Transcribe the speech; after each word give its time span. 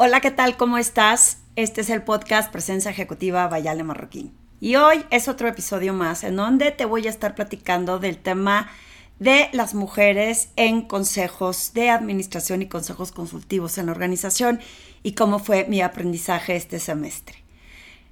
Hola, 0.00 0.20
¿qué 0.20 0.30
tal? 0.30 0.56
¿Cómo 0.56 0.78
estás? 0.78 1.38
Este 1.56 1.80
es 1.80 1.90
el 1.90 2.04
podcast 2.04 2.52
Presencia 2.52 2.92
Ejecutiva 2.92 3.48
Bayale 3.48 3.82
Marroquín. 3.82 4.32
Y 4.60 4.76
hoy 4.76 5.04
es 5.10 5.26
otro 5.26 5.48
episodio 5.48 5.92
más 5.92 6.22
en 6.22 6.36
donde 6.36 6.70
te 6.70 6.84
voy 6.84 7.08
a 7.08 7.10
estar 7.10 7.34
platicando 7.34 7.98
del 7.98 8.16
tema 8.16 8.70
de 9.18 9.48
las 9.52 9.74
mujeres 9.74 10.50
en 10.54 10.82
consejos 10.82 11.72
de 11.74 11.90
administración 11.90 12.62
y 12.62 12.68
consejos 12.68 13.10
consultivos 13.10 13.76
en 13.76 13.86
la 13.86 13.92
organización 13.92 14.60
y 15.02 15.14
cómo 15.14 15.40
fue 15.40 15.66
mi 15.68 15.80
aprendizaje 15.80 16.54
este 16.54 16.78
semestre. 16.78 17.42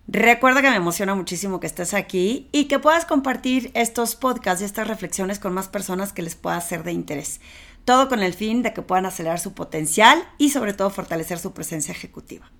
Recuerda 0.08 0.62
que 0.62 0.70
me 0.70 0.76
emociona 0.76 1.14
muchísimo 1.14 1.60
que 1.60 1.68
estés 1.68 1.94
aquí 1.94 2.48
y 2.50 2.64
que 2.64 2.80
puedas 2.80 3.04
compartir 3.04 3.70
estos 3.74 4.16
podcasts 4.16 4.60
y 4.60 4.64
estas 4.64 4.88
reflexiones 4.88 5.38
con 5.38 5.54
más 5.54 5.68
personas 5.68 6.12
que 6.12 6.22
les 6.22 6.34
pueda 6.34 6.60
ser 6.60 6.82
de 6.82 6.90
interés 6.90 7.40
todo 7.86 8.08
con 8.10 8.22
el 8.22 8.34
fin 8.34 8.62
de 8.62 8.74
que 8.74 8.82
puedan 8.82 9.06
acelerar 9.06 9.40
su 9.40 9.54
potencial 9.54 10.22
y 10.36 10.50
sobre 10.50 10.74
todo 10.74 10.90
fortalecer 10.90 11.38
su 11.38 11.54
presencia 11.54 11.92
ejecutiva. 11.92 12.50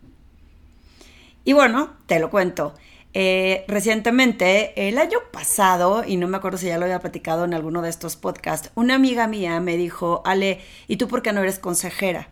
Y 1.45 1.53
bueno, 1.53 1.95
te 2.07 2.19
lo 2.19 2.31
cuento. 2.31 2.75
Eh, 3.13 3.65
recientemente, 3.67 4.89
el 4.89 4.99
año 4.99 5.19
pasado, 5.33 6.05
y 6.07 6.17
no 6.17 6.29
me 6.29 6.37
acuerdo 6.37 6.59
si 6.59 6.67
ya 6.67 6.79
lo 6.79 6.85
había 6.85 7.01
platicado 7.01 7.45
en 7.45 7.55
alguno 7.55 7.83
de 7.83 7.91
estos 7.91 8.15
podcasts, 8.15 8.71
una 8.75 8.95
amiga 8.95 9.27
mía 9.27 9.59
me 9.59 9.77
dijo, 9.77 10.23
Ale, 10.25 10.61
¿y 10.87 10.97
tú 10.97 11.09
por 11.09 11.23
qué 11.23 11.33
no 11.33 11.41
eres 11.43 11.59
consejera? 11.59 12.29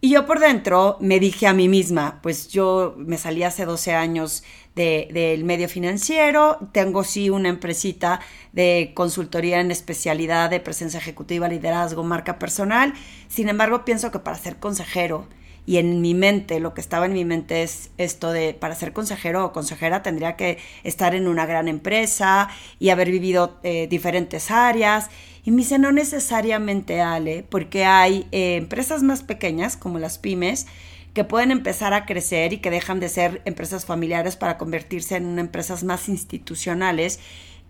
Y 0.00 0.10
yo 0.10 0.26
por 0.26 0.38
dentro 0.38 0.96
me 1.00 1.18
dije 1.18 1.48
a 1.48 1.52
mí 1.52 1.68
misma, 1.68 2.20
pues 2.22 2.48
yo 2.48 2.94
me 2.96 3.18
salí 3.18 3.42
hace 3.42 3.64
12 3.64 3.94
años 3.94 4.44
del 4.76 5.42
medio 5.42 5.68
financiero, 5.68 6.58
tengo 6.70 7.02
sí 7.02 7.30
una 7.30 7.48
empresita 7.48 8.20
de 8.52 8.92
consultoría 8.94 9.58
en 9.58 9.72
especialidad 9.72 10.50
de 10.50 10.60
presencia 10.60 11.00
ejecutiva, 11.00 11.48
liderazgo, 11.48 12.04
marca 12.04 12.38
personal, 12.38 12.94
sin 13.26 13.48
embargo 13.48 13.84
pienso 13.84 14.12
que 14.12 14.20
para 14.20 14.38
ser 14.38 14.60
consejero, 14.60 15.26
y 15.68 15.76
en 15.76 16.00
mi 16.00 16.14
mente, 16.14 16.60
lo 16.60 16.72
que 16.72 16.80
estaba 16.80 17.04
en 17.04 17.12
mi 17.12 17.26
mente 17.26 17.62
es 17.62 17.90
esto 17.98 18.32
de, 18.32 18.54
para 18.54 18.74
ser 18.74 18.94
consejero 18.94 19.44
o 19.44 19.52
consejera 19.52 20.00
tendría 20.02 20.34
que 20.34 20.56
estar 20.82 21.14
en 21.14 21.28
una 21.28 21.44
gran 21.44 21.68
empresa 21.68 22.48
y 22.78 22.88
haber 22.88 23.10
vivido 23.10 23.58
eh, 23.62 23.86
diferentes 23.86 24.50
áreas. 24.50 25.10
Y 25.48 25.50
me 25.50 25.62
dice, 25.62 25.78
no 25.78 25.92
necesariamente, 25.92 27.00
Ale, 27.00 27.42
porque 27.48 27.86
hay 27.86 28.26
eh, 28.32 28.56
empresas 28.56 29.02
más 29.02 29.22
pequeñas, 29.22 29.78
como 29.78 29.98
las 29.98 30.18
pymes, 30.18 30.66
que 31.14 31.24
pueden 31.24 31.50
empezar 31.50 31.94
a 31.94 32.04
crecer 32.04 32.52
y 32.52 32.58
que 32.58 32.68
dejan 32.70 33.00
de 33.00 33.08
ser 33.08 33.40
empresas 33.46 33.86
familiares 33.86 34.36
para 34.36 34.58
convertirse 34.58 35.16
en 35.16 35.38
empresas 35.38 35.84
más 35.84 36.10
institucionales 36.10 37.18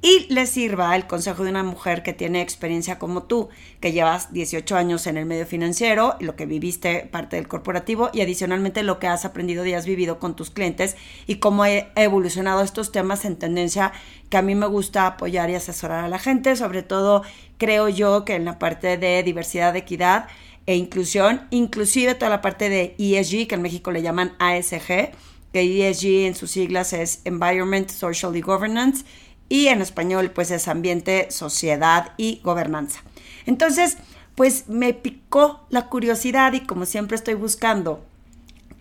y 0.01 0.33
le 0.33 0.47
sirva 0.47 0.95
el 0.95 1.09
consejo 1.09 1.43
de 1.43 1.51
una 1.51 1.65
mujer 1.65 2.05
que 2.05 2.13
tiene 2.13 2.41
experiencia 2.41 3.01
como 3.01 3.25
tú, 3.25 3.49
que 3.81 3.93
llevas 3.93 4.33
18 4.33 4.77
años 4.77 5.09
en 5.09 5.17
el 5.17 5.27
medio 5.27 5.45
financiero, 5.45 6.15
lo 6.21 6.37
que 6.37 6.47
viviste 6.47 7.09
parte 7.11 7.35
del 7.35 7.49
corporativo 7.49 8.11
y 8.13 8.21
adicionalmente 8.21 8.85
lo 8.85 9.01
que 9.01 9.09
has 9.09 9.25
aprendido 9.25 9.67
y 9.67 9.75
has 9.75 9.87
vivido 9.87 10.21
con 10.21 10.37
tus 10.37 10.51
clientes 10.51 10.97
y 11.27 11.37
cómo 11.37 11.67
he 11.67 11.89
evolucionado 11.97 12.63
estos 12.63 12.93
temas 12.93 13.25
en 13.25 13.37
tendencia 13.37 13.93
que 14.31 14.37
a 14.37 14.43
mí 14.43 14.55
me 14.55 14.67
gusta 14.67 15.07
apoyar 15.07 15.51
y 15.51 15.57
asesorar 15.57 16.05
a 16.05 16.09
la 16.09 16.21
gente, 16.21 16.55
sobre 16.55 16.85
todo 16.85 17.23
creo 17.57 17.89
yo 17.89 18.25
que 18.25 18.37
en 18.37 18.45
la 18.45 18.61
parte 18.61 18.99
de 18.99 19.23
diversidad, 19.25 19.75
equidad 19.75 20.29
e 20.67 20.77
inclusión, 20.77 21.49
inclusive 21.51 22.15
toda 22.15 22.31
la 22.31 22.43
parte 22.43 22.69
de 22.69 22.95
ESG, 22.99 23.49
que 23.49 23.57
en 23.57 23.63
México 23.63 23.91
le 23.91 24.03
llaman 24.03 24.35
ASG, 24.39 25.11
que 25.53 25.89
ESG 25.89 26.27
en 26.27 26.35
sus 26.35 26.51
siglas 26.51 26.93
es 26.93 27.23
Environment, 27.25 27.89
Social 27.89 28.37
y 28.37 28.43
Governance, 28.43 29.05
y 29.49 29.69
en 29.69 29.81
español 29.81 30.31
pues 30.31 30.51
es 30.51 30.69
ambiente, 30.69 31.31
sociedad 31.31 32.13
y 32.17 32.41
gobernanza. 32.45 33.03
Entonces, 33.47 33.97
pues 34.35 34.69
me 34.69 34.95
picó 34.95 35.67
la 35.71 35.87
curiosidad 35.89 36.53
y 36.53 36.61
como 36.61 36.87
siempre 36.87 37.17
estoy 37.17 37.35
buscando 37.35 38.05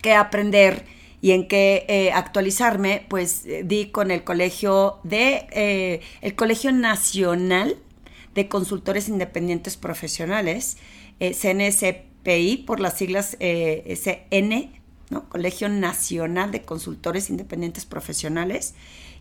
qué 0.00 0.14
aprender 0.14 0.84
y 1.20 1.32
en 1.32 1.48
qué 1.48 1.84
eh, 1.88 2.12
actualizarme, 2.12 3.04
pues 3.08 3.44
eh, 3.44 3.62
di 3.64 3.86
con 3.86 4.10
el 4.10 4.22
colegio 4.22 4.98
de 5.02 5.46
eh, 5.50 6.00
el 6.20 6.34
Colegio 6.36 6.70
Nacional 6.70 7.76
de 8.34 8.48
Consultores 8.48 9.08
Independientes 9.08 9.76
Profesionales, 9.76 10.76
CNSPI 11.18 12.58
por 12.58 12.78
las 12.78 12.96
siglas 12.96 13.36
SN, 13.40 14.70
¿no? 15.10 15.28
Colegio 15.28 15.68
Nacional 15.68 16.52
de 16.52 16.62
Consultores 16.62 17.30
Independientes 17.30 17.84
Profesionales 17.84 18.74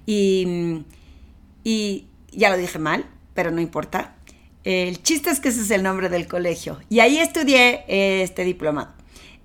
y 0.06 0.46
mm, 0.46 0.84
y 1.68 2.08
ya 2.32 2.50
lo 2.50 2.56
dije 2.56 2.80
mal, 2.80 3.04
pero 3.34 3.52
no 3.52 3.60
importa. 3.60 4.16
El 4.64 5.04
chiste 5.04 5.32
es 5.32 5.42
que 5.42 5.50
ese 5.50 5.60
es 5.64 5.72
el 5.72 5.84
nombre 5.84 6.08
del 6.08 6.26
colegio. 6.26 6.80
Y 6.88 7.02
ahí 7.02 7.18
estudié 7.18 7.84
este 8.24 8.46
diplomado. 8.46 8.94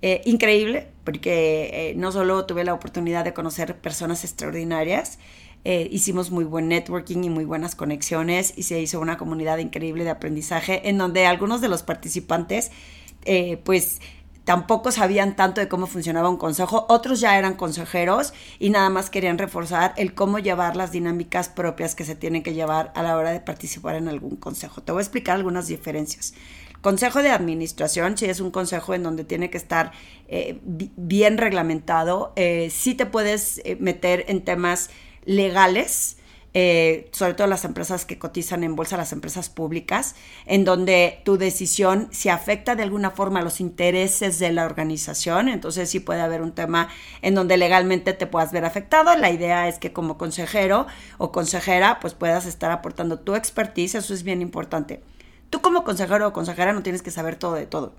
Eh, 0.01 0.21
increíble, 0.23 0.87
porque 1.03 1.69
eh, 1.73 1.93
no 1.97 2.13
solo 2.13 2.45
tuve 2.45 2.63
la 2.63 2.73
oportunidad 2.73 3.25
de 3.25 3.33
conocer 3.33 3.75
personas 3.75 4.23
extraordinarias, 4.23 5.19
eh, 5.65 5.89
hicimos 5.91 6.31
muy 6.31 6.45
buen 6.45 6.69
networking 6.69 7.25
y 7.25 7.29
muy 7.29 7.43
buenas 7.43 7.75
conexiones 7.75 8.53
y 8.55 8.63
se 8.63 8.79
hizo 8.79 9.01
una 9.01 9.17
comunidad 9.17 9.57
increíble 9.57 10.05
de 10.05 10.11
aprendizaje 10.11 10.87
en 10.87 10.97
donde 10.97 11.25
algunos 11.25 11.59
de 11.59 11.67
los 11.67 11.83
participantes 11.83 12.71
pues 13.63 13.99
tampoco 14.45 14.91
sabían 14.91 15.35
tanto 15.35 15.61
de 15.61 15.67
cómo 15.67 15.87
funcionaba 15.87 16.29
un 16.29 16.37
consejo, 16.37 16.85
otros 16.89 17.19
ya 17.19 17.37
eran 17.37 17.55
consejeros 17.55 18.33
y 18.59 18.69
nada 18.69 18.89
más 18.89 19.09
querían 19.09 19.37
reforzar 19.37 19.93
el 19.97 20.13
cómo 20.13 20.39
llevar 20.39 20.75
las 20.75 20.91
dinámicas 20.91 21.49
propias 21.49 21.95
que 21.95 22.05
se 22.05 22.15
tienen 22.15 22.43
que 22.43 22.53
llevar 22.53 22.91
a 22.95 23.03
la 23.03 23.17
hora 23.17 23.31
de 23.31 23.39
participar 23.39 23.95
en 23.95 24.07
algún 24.07 24.35
consejo. 24.35 24.81
Te 24.81 24.91
voy 24.91 24.99
a 24.99 25.03
explicar 25.03 25.35
algunas 25.35 25.67
diferencias. 25.67 26.33
Consejo 26.81 27.23
de 27.23 27.29
administración, 27.29 28.17
si 28.17 28.25
es 28.25 28.41
un 28.41 28.51
consejo 28.51 28.93
en 28.93 29.03
donde 29.03 29.23
tiene 29.23 29.49
que 29.49 29.57
estar 29.57 29.93
eh, 30.27 30.59
bien 30.63 31.37
reglamentado, 31.37 32.33
eh, 32.35 32.69
sí 32.71 32.93
te 32.93 33.05
puedes 33.05 33.61
eh, 33.63 33.77
meter 33.79 34.25
en 34.27 34.43
temas 34.43 34.89
legales, 35.23 36.17
eh, 36.53 37.09
sobre 37.11 37.33
todo 37.33 37.47
las 37.47 37.65
empresas 37.65 38.05
que 38.05 38.19
cotizan 38.19 38.63
en 38.63 38.75
bolsa, 38.75 38.95
las 38.95 39.11
empresas 39.11 39.49
públicas, 39.49 40.15
en 40.45 40.65
donde 40.65 41.21
tu 41.25 41.37
decisión 41.37 42.07
se 42.11 42.29
afecta 42.29 42.75
de 42.75 42.83
alguna 42.83 43.11
forma 43.11 43.41
los 43.41 43.59
intereses 43.59 44.37
de 44.39 44.51
la 44.51 44.65
organización, 44.65 45.49
entonces 45.49 45.89
sí 45.89 45.99
puede 45.99 46.21
haber 46.21 46.41
un 46.41 46.51
tema 46.51 46.89
en 47.21 47.35
donde 47.35 47.57
legalmente 47.57 48.13
te 48.13 48.27
puedas 48.27 48.51
ver 48.51 48.65
afectado. 48.65 49.15
La 49.15 49.31
idea 49.31 49.67
es 49.67 49.79
que 49.79 49.93
como 49.93 50.17
consejero 50.17 50.85
o 51.17 51.31
consejera, 51.31 51.99
pues 51.99 52.13
puedas 52.13 52.45
estar 52.45 52.71
aportando 52.71 53.19
tu 53.19 53.35
expertise, 53.35 53.95
eso 53.95 54.13
es 54.13 54.23
bien 54.23 54.41
importante. 54.41 55.01
Tú 55.49 55.61
como 55.61 55.83
consejero 55.83 56.27
o 56.27 56.33
consejera 56.33 56.73
no 56.73 56.83
tienes 56.83 57.01
que 57.01 57.11
saber 57.11 57.35
todo 57.35 57.55
de 57.55 57.65
todo 57.65 57.93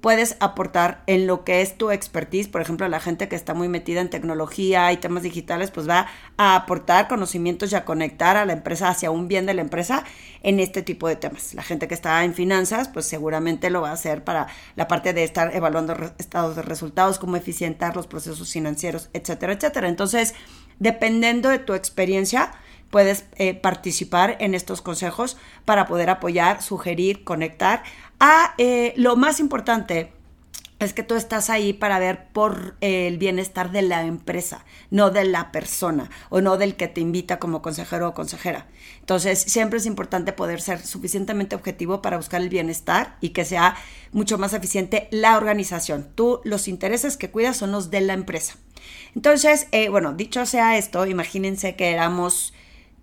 puedes 0.00 0.36
aportar 0.40 1.02
en 1.06 1.26
lo 1.26 1.44
que 1.44 1.62
es 1.62 1.76
tu 1.76 1.90
expertise. 1.90 2.48
Por 2.48 2.60
ejemplo, 2.60 2.88
la 2.88 3.00
gente 3.00 3.28
que 3.28 3.36
está 3.36 3.54
muy 3.54 3.68
metida 3.68 4.00
en 4.00 4.10
tecnología 4.10 4.92
y 4.92 4.98
temas 4.98 5.22
digitales, 5.22 5.70
pues 5.70 5.88
va 5.88 6.06
a 6.36 6.54
aportar 6.54 7.08
conocimientos 7.08 7.72
y 7.72 7.74
a 7.74 7.84
conectar 7.84 8.36
a 8.36 8.44
la 8.44 8.52
empresa 8.52 8.88
hacia 8.88 9.10
un 9.10 9.28
bien 9.28 9.46
de 9.46 9.54
la 9.54 9.62
empresa 9.62 10.04
en 10.42 10.60
este 10.60 10.82
tipo 10.82 11.08
de 11.08 11.16
temas. 11.16 11.54
La 11.54 11.62
gente 11.62 11.88
que 11.88 11.94
está 11.94 12.22
en 12.24 12.34
finanzas, 12.34 12.88
pues 12.88 13.06
seguramente 13.06 13.70
lo 13.70 13.80
va 13.80 13.90
a 13.90 13.94
hacer 13.94 14.22
para 14.22 14.46
la 14.76 14.86
parte 14.86 15.12
de 15.12 15.24
estar 15.24 15.54
evaluando 15.54 15.96
estados 16.18 16.56
de 16.56 16.62
resultados, 16.62 17.18
cómo 17.18 17.36
eficientar 17.36 17.96
los 17.96 18.06
procesos 18.06 18.52
financieros, 18.52 19.08
etcétera, 19.12 19.54
etcétera. 19.54 19.88
Entonces, 19.88 20.34
dependiendo 20.78 21.48
de 21.48 21.58
tu 21.58 21.74
experiencia, 21.74 22.52
puedes 22.90 23.24
eh, 23.36 23.54
participar 23.54 24.36
en 24.40 24.54
estos 24.54 24.82
consejos 24.82 25.36
para 25.64 25.86
poder 25.86 26.10
apoyar, 26.10 26.62
sugerir, 26.62 27.24
conectar 27.24 27.82
a 28.20 28.54
eh, 28.58 28.94
lo 28.96 29.16
más 29.16 29.40
importante 29.40 30.12
es 30.78 30.92
que 30.92 31.02
tú 31.02 31.14
estás 31.14 31.48
ahí 31.48 31.72
para 31.72 31.98
ver 31.98 32.28
por 32.32 32.76
el 32.82 33.16
bienestar 33.16 33.72
de 33.72 33.80
la 33.80 34.02
empresa, 34.02 34.64
no 34.90 35.10
de 35.10 35.24
la 35.24 35.50
persona 35.50 36.10
o 36.28 36.42
no 36.42 36.58
del 36.58 36.76
que 36.76 36.86
te 36.86 37.00
invita 37.00 37.38
como 37.38 37.62
consejero 37.62 38.08
o 38.08 38.14
consejera. 38.14 38.66
Entonces, 39.00 39.38
siempre 39.38 39.78
es 39.78 39.86
importante 39.86 40.32
poder 40.32 40.60
ser 40.60 40.84
suficientemente 40.84 41.56
objetivo 41.56 42.02
para 42.02 42.18
buscar 42.18 42.42
el 42.42 42.50
bienestar 42.50 43.16
y 43.22 43.30
que 43.30 43.46
sea 43.46 43.76
mucho 44.12 44.36
más 44.36 44.52
eficiente 44.52 45.08
la 45.10 45.38
organización. 45.38 46.08
Tú, 46.14 46.40
los 46.44 46.68
intereses 46.68 47.16
que 47.16 47.30
cuidas 47.30 47.56
son 47.56 47.72
los 47.72 47.90
de 47.90 48.02
la 48.02 48.12
empresa. 48.12 48.56
Entonces, 49.14 49.68
eh, 49.72 49.88
bueno, 49.88 50.12
dicho 50.12 50.44
sea 50.44 50.76
esto, 50.76 51.06
imagínense 51.06 51.74
que 51.74 51.90
éramos 51.90 52.52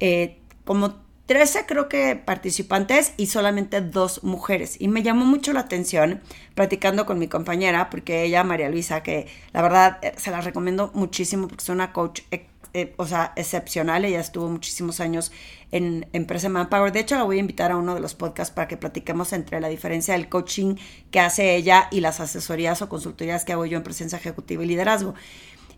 eh, 0.06 0.36
como 0.66 0.96
13 1.28 1.66
creo 1.66 1.88
que 1.88 2.18
participantes 2.18 3.14
y 3.16 3.28
solamente 3.28 3.80
dos 3.80 4.22
mujeres. 4.22 4.76
Y 4.82 4.90
me 4.90 5.02
llamó 5.02 5.24
mucho 5.24 5.54
la 5.54 5.62
atención 5.62 6.20
platicando 6.56 7.06
con 7.06 7.20
mi 7.20 7.30
compañera, 7.30 7.90
porque 7.90 8.24
ella, 8.24 8.44
María 8.44 8.68
Luisa, 8.70 9.02
que 9.02 9.28
la 9.54 9.62
verdad 9.62 10.00
eh, 10.02 10.14
se 10.18 10.30
la 10.30 10.42
recomiendo 10.42 10.92
muchísimo 10.94 11.48
porque 11.48 11.64
es 11.64 11.70
una 11.70 11.94
coach, 11.94 12.24
eh, 12.32 12.94
o 12.98 13.08
sea, 13.08 13.32
excepcional. 13.38 14.04
Ella 14.04 14.20
estuvo 14.20 14.50
muchísimos 14.50 15.00
años 15.00 15.32
en 15.72 16.06
Empresa 16.12 16.50
Manpower. 16.50 16.92
De 16.92 17.00
hecho, 17.00 17.16
la 17.16 17.24
voy 17.24 17.38
a 17.38 17.40
invitar 17.40 17.72
a 17.72 17.78
uno 17.78 17.96
de 17.96 18.02
los 18.02 18.14
podcasts 18.14 18.54
para 18.54 18.68
que 18.68 18.76
platiquemos 18.76 19.32
entre 19.32 19.62
la 19.62 19.70
diferencia 19.70 20.16
del 20.16 20.28
coaching 20.28 20.76
que 21.12 21.22
hace 21.22 21.56
ella 21.56 21.88
y 21.92 22.02
las 22.02 22.20
asesorías 22.20 22.82
o 22.82 22.90
consultorías 22.90 23.46
que 23.46 23.54
hago 23.54 23.66
yo 23.66 23.78
en 23.78 23.84
presencia 23.84 24.18
ejecutiva 24.18 24.66
y 24.66 24.68
liderazgo. 24.68 25.14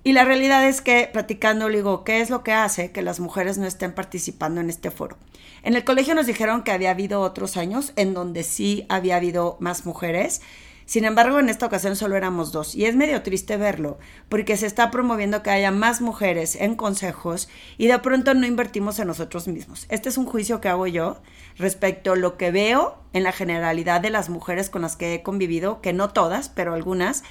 Y 0.05 0.13
la 0.13 0.23
realidad 0.23 0.67
es 0.67 0.81
que 0.81 1.09
platicando 1.11 1.67
le 1.67 1.77
digo, 1.77 2.03
¿qué 2.03 2.21
es 2.21 2.29
lo 2.29 2.43
que 2.43 2.53
hace 2.53 2.91
que 2.91 3.01
las 3.01 3.19
mujeres 3.19 3.57
no 3.57 3.65
estén 3.65 3.91
participando 3.91 4.61
en 4.61 4.69
este 4.69 4.91
foro? 4.91 5.17
En 5.63 5.73
el 5.73 5.83
colegio 5.83 6.13
nos 6.13 6.27
dijeron 6.27 6.61
que 6.61 6.71
había 6.71 6.91
habido 6.91 7.21
otros 7.21 7.57
años 7.57 7.91
en 7.95 8.13
donde 8.13 8.43
sí 8.43 8.85
había 8.87 9.15
habido 9.15 9.57
más 9.59 9.87
mujeres. 9.87 10.43
Sin 10.85 11.05
embargo, 11.05 11.39
en 11.39 11.49
esta 11.49 11.65
ocasión 11.65 11.95
solo 11.95 12.15
éramos 12.15 12.51
dos 12.51 12.75
y 12.75 12.85
es 12.85 12.95
medio 12.95 13.23
triste 13.23 13.57
verlo 13.57 13.97
porque 14.29 14.57
se 14.57 14.67
está 14.67 14.91
promoviendo 14.91 15.41
que 15.41 15.49
haya 15.49 15.71
más 15.71 16.01
mujeres 16.01 16.55
en 16.55 16.75
consejos 16.75 17.49
y 17.79 17.87
de 17.87 17.97
pronto 17.97 18.35
no 18.35 18.45
invertimos 18.45 18.99
en 18.99 19.07
nosotros 19.07 19.47
mismos. 19.47 19.87
Este 19.89 20.09
es 20.09 20.19
un 20.19 20.27
juicio 20.27 20.61
que 20.61 20.69
hago 20.69 20.85
yo 20.85 21.19
respecto 21.57 22.11
a 22.11 22.15
lo 22.15 22.37
que 22.37 22.51
veo 22.51 22.99
en 23.13 23.23
la 23.23 23.31
generalidad 23.31 24.01
de 24.01 24.11
las 24.11 24.29
mujeres 24.29 24.69
con 24.69 24.83
las 24.83 24.95
que 24.95 25.15
he 25.15 25.23
convivido, 25.23 25.81
que 25.81 25.93
no 25.93 26.09
todas, 26.09 26.49
pero 26.49 26.75
algunas, 26.75 27.23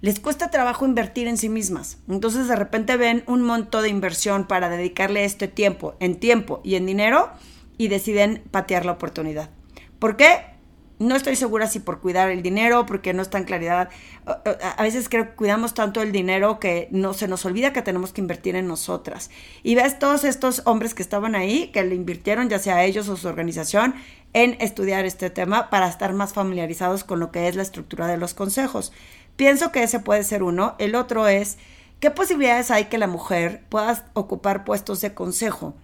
les 0.00 0.20
cuesta 0.20 0.50
trabajo 0.50 0.84
invertir 0.84 1.28
en 1.28 1.36
sí 1.36 1.48
mismas. 1.48 1.98
Entonces 2.08 2.48
de 2.48 2.56
repente 2.56 2.96
ven 2.96 3.24
un 3.26 3.42
monto 3.42 3.82
de 3.82 3.88
inversión 3.88 4.46
para 4.46 4.68
dedicarle 4.68 5.24
este 5.24 5.48
tiempo, 5.48 5.94
en 6.00 6.16
tiempo 6.16 6.60
y 6.64 6.74
en 6.74 6.86
dinero, 6.86 7.30
y 7.78 7.88
deciden 7.88 8.42
patear 8.50 8.86
la 8.86 8.92
oportunidad. 8.92 9.50
¿Por 9.98 10.16
qué? 10.16 10.56
No 10.98 11.14
estoy 11.14 11.36
segura 11.36 11.66
si 11.66 11.78
por 11.78 12.00
cuidar 12.00 12.30
el 12.30 12.42
dinero, 12.42 12.86
porque 12.86 13.12
no 13.12 13.20
está 13.20 13.36
en 13.36 13.44
claridad. 13.44 13.90
A 14.24 14.82
veces 14.82 15.10
creo 15.10 15.26
que 15.26 15.34
cuidamos 15.34 15.74
tanto 15.74 16.00
el 16.00 16.10
dinero 16.10 16.58
que 16.58 16.88
no 16.90 17.12
se 17.12 17.28
nos 17.28 17.44
olvida 17.44 17.74
que 17.74 17.82
tenemos 17.82 18.14
que 18.14 18.22
invertir 18.22 18.56
en 18.56 18.66
nosotras. 18.66 19.30
Y 19.62 19.74
ves 19.74 19.98
todos 19.98 20.24
estos 20.24 20.62
hombres 20.64 20.94
que 20.94 21.02
estaban 21.02 21.34
ahí, 21.34 21.70
que 21.70 21.84
le 21.84 21.94
invirtieron, 21.94 22.48
ya 22.48 22.58
sea 22.58 22.82
ellos 22.84 23.10
o 23.10 23.16
su 23.18 23.28
organización, 23.28 23.94
en 24.32 24.56
estudiar 24.58 25.04
este 25.04 25.28
tema 25.28 25.68
para 25.68 25.86
estar 25.86 26.14
más 26.14 26.32
familiarizados 26.32 27.04
con 27.04 27.20
lo 27.20 27.30
que 27.30 27.46
es 27.48 27.56
la 27.56 27.62
estructura 27.62 28.06
de 28.06 28.16
los 28.16 28.32
consejos. 28.32 28.90
Pienso 29.36 29.72
que 29.72 29.82
ese 29.82 30.00
puede 30.00 30.24
ser 30.24 30.42
uno. 30.42 30.74
El 30.78 30.94
otro 30.94 31.28
es, 31.28 31.58
¿qué 32.00 32.10
posibilidades 32.10 32.70
hay 32.70 32.86
que 32.86 32.98
la 32.98 33.06
mujer 33.06 33.62
pueda 33.68 34.06
ocupar 34.14 34.64
puestos 34.64 35.00
de 35.00 35.14
consejo 35.14 35.74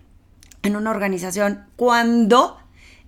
en 0.62 0.76
una 0.76 0.90
organización 0.90 1.66
cuando 1.76 2.61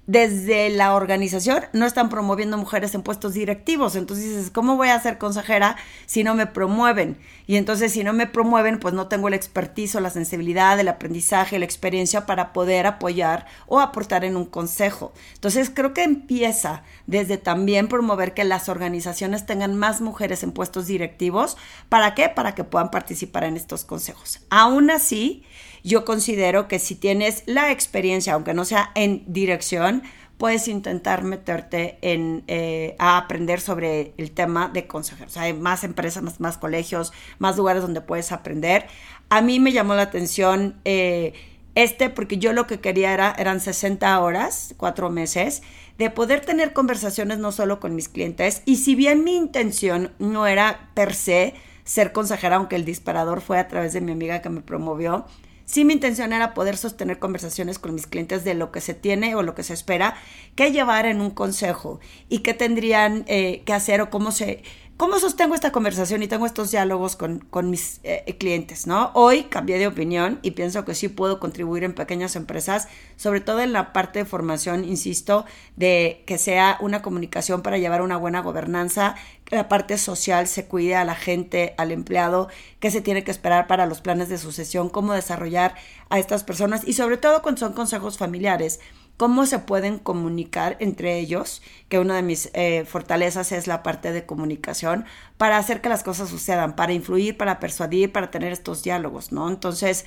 desde 0.07 0.69
la 0.71 0.95
organización 0.95 1.65
no 1.73 1.87
están 1.87 2.11
promoviendo 2.11 2.59
mujeres 2.59 2.95
en 2.95 3.03
puestos 3.03 3.35
directivos. 3.35 3.97
Entonces 3.97 4.27
dices, 4.27 4.51
¿cómo 4.51 4.77
voy 4.77 4.89
a 4.89 5.01
ser 5.01 5.19
consejera 5.19 5.77
si 6.07 6.25
no 6.25 6.35
me 6.35 6.47
promueven? 6.47 7.19
Y 7.47 7.57
entonces 7.57 7.93
si 7.93 8.05
no 8.05 8.13
me 8.13 8.27
promueven, 8.27 8.79
pues 8.79 8.95
no 8.95 9.09
tengo 9.09 9.29
el 9.29 9.35
expertise 9.35 9.95
o 9.97 10.01
la 10.01 10.11
sensibilidad, 10.11 10.79
el 10.79 10.89
aprendizaje, 10.89 11.59
la 11.59 11.65
experiencia 11.65 12.27
para 12.27 12.53
poder 12.53 12.87
apoyar 12.87 13.47
o 13.67 13.81
aportar 13.81 14.25
en 14.25 14.37
un 14.37 14.45
consejo. 14.45 15.13
Entonces 15.35 15.71
creo 15.73 15.95
que 15.95 16.03
empieza 16.03 16.83
desde 17.07 17.39
también 17.39 17.89
promover 17.89 18.35
que 18.35 18.45
las 18.45 18.69
organizaciones 18.69 19.47
tengan 19.47 19.75
más 19.75 20.01
mujeres 20.01 20.43
en 20.43 20.53
puestos 20.53 20.87
directivos. 20.87 21.57
¿Para 21.89 22.15
qué? 22.15 22.29
Para 22.29 22.55
que 22.55 22.65
puedan 22.65 22.91
participar 22.91 23.45
en 23.45 23.57
estos 23.57 23.85
consejos. 23.85 24.41
Aún 24.51 24.91
así, 24.91 25.45
yo 25.85 26.05
considero 26.07 26.67
que 26.67 26.79
si 26.79 26.95
tienes 26.95 27.43
la 27.47 27.71
experiencia, 27.71 28.33
aunque 28.33 28.55
no 28.55 28.65
sea 28.65 28.91
en 28.95 29.23
dirección, 29.27 30.03
puedes 30.39 30.67
intentar 30.67 31.23
meterte 31.23 31.99
en, 32.01 32.43
eh, 32.49 32.97
a 32.99 33.19
aprender 33.19 33.61
sobre 33.61 34.15
el 34.17 34.33
tema 34.33 34.69
de 34.69 34.87
consejeros. 34.87 35.37
Hay 35.37 35.53
más 35.53 35.85
empresas, 35.85 36.41
más, 36.41 36.59
colegios, 36.59 37.13
más 37.39 37.57
lugares 37.57 37.83
donde 37.83 38.01
puedes 38.01 38.33
aprender. 38.33 38.87
A 39.29 39.43
mí 39.43 39.61
me 39.61 39.73
llamó 39.73 39.95
la 39.95 40.03
atención 40.03 40.81
eh, 40.85 41.35
este 41.75 42.09
porque 42.09 42.39
yo 42.39 42.53
lo 42.53 42.67
que 42.67 42.81
quería 42.81 43.13
era, 43.13 43.35
eran 43.39 43.61
60 43.61 44.19
horas, 44.21 44.75
cuatro 44.79 45.11
meses, 45.11 45.63
de 45.99 46.11
poder 46.11 46.41
tener 46.41 46.73
conversaciones 46.73 47.39
no 47.39 47.53
solo 47.53 47.79
con 47.79 47.95
mis 47.95 48.09
clientes. 48.09 48.63
Y 48.65 48.77
si 48.77 48.95
bien 48.95 49.23
mi 49.23 49.37
intención 49.37 50.13
no 50.19 50.47
era 50.47 50.91
per 50.95 51.15
se 51.15 51.55
ser 51.85 52.13
consejera, 52.13 52.57
aunque 52.57 52.77
el 52.77 52.87
disparador 52.87 53.43
fue 53.43 53.59
a 53.59 53.69
través 53.69 53.93
de 53.93 54.01
mi 54.01 54.13
amiga 54.13 54.41
que 54.41 54.49
me 54.49 54.63
promovió, 54.63 55.27
Sí, 55.67 55.85
mi 55.87 55.95
intención 55.95 56.35
era 56.35 56.53
poder 56.53 56.77
sostener 56.77 57.19
conversaciones 57.19 57.79
con 57.79 57.95
mis 57.95 58.07
clientes 58.07 58.45
de 58.45 58.55
lo 58.55 58.71
que 58.71 58.83
se 58.83 58.93
tiene 58.93 59.35
o 59.35 59.43
lo 59.43 59.55
que 59.55 59.63
se 59.63 59.73
espera 59.73 60.15
que 60.57 60.73
llevar 60.73 61.07
en 61.07 61.23
un 61.23 61.31
consejo 61.31 62.01
y 62.29 62.41
qué 62.41 62.53
tendrían 62.53 63.25
eh, 63.29 63.63
que 63.65 63.73
hacer 63.73 64.03
o 64.03 64.11
cómo 64.11 64.31
se 64.31 64.63
¿Cómo 64.97 65.19
sostengo 65.19 65.57
esta 65.57 65.73
conversación 65.73 66.23
y 66.23 66.29
tengo 66.29 66.47
estos 66.47 66.71
diálogos 66.71 67.17
con, 67.17 67.43
mis 67.69 67.99
eh, 68.05 68.37
clientes? 68.39 68.87
¿no? 68.87 69.11
Hoy 69.15 69.45
cambié 69.45 69.77
de 69.77 69.89
opinión 69.89 70.39
y 70.43 70.53
pienso 70.53 70.85
que 70.85 70.95
sí 70.95 71.09
puedo 71.09 71.41
contribuir 71.41 71.83
en 71.83 71.95
pequeñas 71.95 72.37
empresas, 72.37 72.87
sobre 73.17 73.41
todo 73.41 73.61
en 73.61 73.73
la 73.73 73.93
parte 73.93 74.21
de 74.21 74.25
formación, 74.25 74.85
insisto, 74.85 75.47
de 75.75 76.23
que 76.29 76.39
sea 76.39 76.79
una 76.81 77.03
comunicación 77.03 77.61
para 77.61 77.77
llevar 77.77 78.03
una 78.03 78.17
buena 78.19 78.41
gobernanza, 78.41 79.17
que 79.45 79.57
la 79.57 79.69
parte 79.69 79.99
social 79.99 80.47
se 80.47 80.67
cuide 80.67 80.95
a 80.95 81.05
la 81.05 81.17
gente, 81.17 81.75
al 81.77 81.91
empleado, 81.91 82.49
qué 82.79 82.93
se 82.93 83.01
tiene 83.01 83.25
que 83.25 83.33
esperar 83.33 83.67
para 83.67 83.87
los 83.87 84.01
planes 84.01 84.29
de 84.29 84.39
sucesión, 84.39 84.91
cómo 84.91 85.13
desarrollar 85.13 85.75
a 86.09 86.21
estas 86.21 86.45
personas 86.45 86.87
y 86.87 86.93
sobre 86.93 87.17
todo 87.17 87.43
cuando 87.43 87.59
son 87.59 87.73
consejos 87.73 88.17
familiares 88.17 88.79
cómo 89.17 89.47
se 89.47 89.59
pueden 89.61 89.99
comunicar 89.99 90.77
entre 90.81 91.19
ellos, 91.19 91.63
que 91.89 91.99
una 91.99 92.17
de 92.17 92.23
mis 92.23 92.51
eh, 92.55 92.85
fortalezas 92.87 93.53
es 93.53 93.67
la 93.67 93.83
parte 93.83 94.13
de 94.13 94.27
comunicación, 94.27 95.05
para 95.37 95.59
hacer 95.59 95.81
que 95.81 95.89
las 95.89 96.03
cosas 96.03 96.29
sucedan, 96.29 96.77
para 96.77 96.93
influir, 96.93 97.37
para 97.37 97.61
persuadir, 97.61 98.13
para 98.13 98.31
tener 98.31 98.53
estos 98.53 98.83
diálogos, 98.83 99.33
¿no? 99.33 99.49
Entonces, 99.49 100.05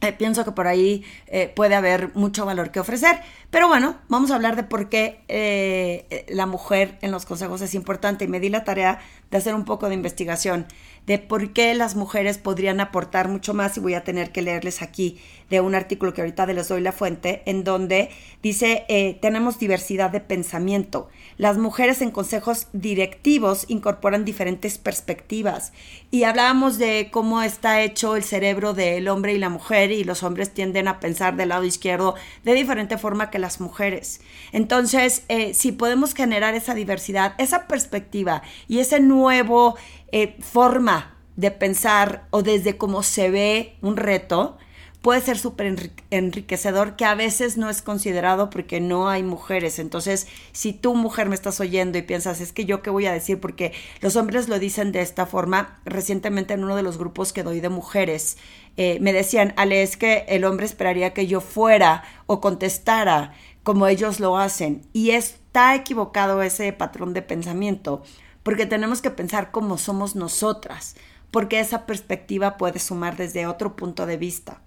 eh, 0.00 0.12
pienso 0.12 0.44
que 0.44 0.52
por 0.52 0.66
ahí 0.66 1.04
eh, 1.26 1.52
puede 1.54 1.74
haber 1.74 2.14
mucho 2.14 2.44
valor 2.44 2.70
que 2.70 2.80
ofrecer. 2.80 3.20
Pero 3.50 3.68
bueno, 3.68 3.96
vamos 4.08 4.30
a 4.30 4.34
hablar 4.34 4.56
de 4.56 4.64
por 4.64 4.88
qué 4.88 6.24
la 6.28 6.46
mujer 6.46 6.98
en 7.00 7.10
los 7.10 7.24
consejos 7.24 7.62
es 7.62 7.74
importante 7.74 8.24
y 8.24 8.28
me 8.28 8.40
di 8.40 8.48
la 8.48 8.64
tarea 8.64 8.98
de 9.30 9.38
hacer 9.38 9.54
un 9.54 9.64
poco 9.64 9.88
de 9.88 9.94
investigación 9.94 10.66
de 11.06 11.18
por 11.18 11.52
qué 11.52 11.74
las 11.74 11.96
mujeres 11.96 12.38
podrían 12.38 12.80
aportar 12.80 13.28
mucho 13.28 13.54
más 13.54 13.76
y 13.76 13.80
voy 13.80 13.94
a 13.94 14.04
tener 14.04 14.32
que 14.32 14.42
leerles 14.42 14.82
aquí 14.82 15.18
de 15.50 15.60
un 15.60 15.74
artículo 15.74 16.14
que 16.14 16.22
ahorita 16.22 16.46
les 16.46 16.68
doy 16.68 16.80
la 16.80 16.92
fuente 16.92 17.42
en 17.46 17.64
donde 17.64 18.10
dice 18.42 18.84
eh, 18.88 19.18
tenemos 19.20 19.58
diversidad 19.58 20.10
de 20.10 20.20
pensamiento. 20.20 21.08
Las 21.36 21.58
mujeres 21.58 22.00
en 22.00 22.10
consejos 22.10 22.68
directivos 22.72 23.66
incorporan 23.68 24.24
diferentes 24.24 24.78
perspectivas 24.78 25.72
y 26.10 26.24
hablábamos 26.24 26.78
de 26.78 27.08
cómo 27.10 27.42
está 27.42 27.82
hecho 27.82 28.16
el 28.16 28.24
cerebro 28.24 28.72
del 28.72 29.08
hombre 29.08 29.34
y 29.34 29.38
la 29.38 29.48
mujer 29.48 29.92
y 29.92 30.04
los 30.04 30.22
hombres 30.22 30.54
tienden 30.54 30.88
a 30.88 31.00
pensar 31.00 31.36
del 31.36 31.50
lado 31.50 31.64
izquierdo 31.64 32.14
de 32.44 32.54
diferente 32.54 32.98
forma 32.98 33.30
que 33.30 33.38
las 33.38 33.60
mujeres. 33.60 34.20
Entonces, 34.52 35.24
eh, 35.28 35.54
si 35.54 35.72
podemos 35.72 36.14
generar 36.14 36.54
esa 36.54 36.74
diversidad, 36.74 37.34
esa 37.38 37.66
perspectiva 37.66 38.42
y 38.68 38.78
ese 38.78 39.00
nuevo 39.00 39.76
eh, 40.16 40.36
forma 40.38 41.16
de 41.34 41.50
pensar 41.50 42.28
o 42.30 42.44
desde 42.44 42.76
cómo 42.76 43.02
se 43.02 43.30
ve 43.30 43.74
un 43.82 43.96
reto, 43.96 44.56
puede 45.02 45.20
ser 45.20 45.36
súper 45.36 45.90
enriquecedor 46.10 46.94
que 46.94 47.04
a 47.04 47.16
veces 47.16 47.56
no 47.56 47.68
es 47.68 47.82
considerado 47.82 48.48
porque 48.48 48.78
no 48.78 49.08
hay 49.08 49.24
mujeres. 49.24 49.80
Entonces, 49.80 50.28
si 50.52 50.72
tú 50.72 50.94
mujer 50.94 51.28
me 51.28 51.34
estás 51.34 51.58
oyendo 51.58 51.98
y 51.98 52.02
piensas, 52.02 52.40
es 52.40 52.52
que 52.52 52.64
yo 52.64 52.80
qué 52.80 52.90
voy 52.90 53.06
a 53.06 53.12
decir 53.12 53.40
porque 53.40 53.72
los 54.02 54.14
hombres 54.14 54.48
lo 54.48 54.60
dicen 54.60 54.92
de 54.92 55.00
esta 55.00 55.26
forma, 55.26 55.80
recientemente 55.84 56.54
en 56.54 56.62
uno 56.62 56.76
de 56.76 56.84
los 56.84 56.96
grupos 56.96 57.32
que 57.32 57.42
doy 57.42 57.58
de 57.58 57.68
mujeres, 57.68 58.36
eh, 58.76 58.98
me 59.00 59.12
decían, 59.12 59.52
Ale, 59.56 59.82
es 59.82 59.96
que 59.96 60.26
el 60.28 60.44
hombre 60.44 60.66
esperaría 60.66 61.12
que 61.12 61.26
yo 61.26 61.40
fuera 61.40 62.04
o 62.26 62.40
contestara 62.40 63.34
como 63.64 63.88
ellos 63.88 64.20
lo 64.20 64.38
hacen. 64.38 64.82
Y 64.92 65.10
está 65.10 65.74
equivocado 65.74 66.40
ese 66.40 66.72
patrón 66.72 67.14
de 67.14 67.22
pensamiento 67.22 68.04
porque 68.44 68.66
tenemos 68.66 69.02
que 69.02 69.10
pensar 69.10 69.50
como 69.50 69.76
somos 69.78 70.14
nosotras, 70.14 70.94
porque 71.32 71.58
esa 71.58 71.86
perspectiva 71.86 72.56
puede 72.56 72.78
sumar 72.78 73.16
desde 73.16 73.48
otro 73.48 73.74
punto 73.74 74.06
de 74.06 74.16
vista. 74.16 74.60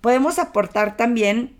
Podemos 0.00 0.38
aportar 0.38 0.96
también 0.96 1.56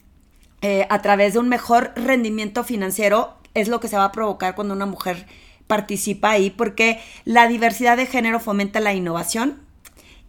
eh, 0.60 0.86
a 0.90 1.02
través 1.02 1.32
de 1.32 1.40
un 1.40 1.48
mejor 1.48 1.92
rendimiento 1.96 2.62
financiero, 2.62 3.36
es 3.54 3.66
lo 3.66 3.80
que 3.80 3.88
se 3.88 3.96
va 3.96 4.04
a 4.04 4.12
provocar 4.12 4.54
cuando 4.54 4.74
una 4.74 4.86
mujer 4.86 5.26
participa 5.66 6.30
ahí, 6.30 6.50
porque 6.50 7.00
la 7.24 7.48
diversidad 7.48 7.96
de 7.96 8.06
género 8.06 8.38
fomenta 8.38 8.78
la 8.78 8.94
innovación, 8.94 9.60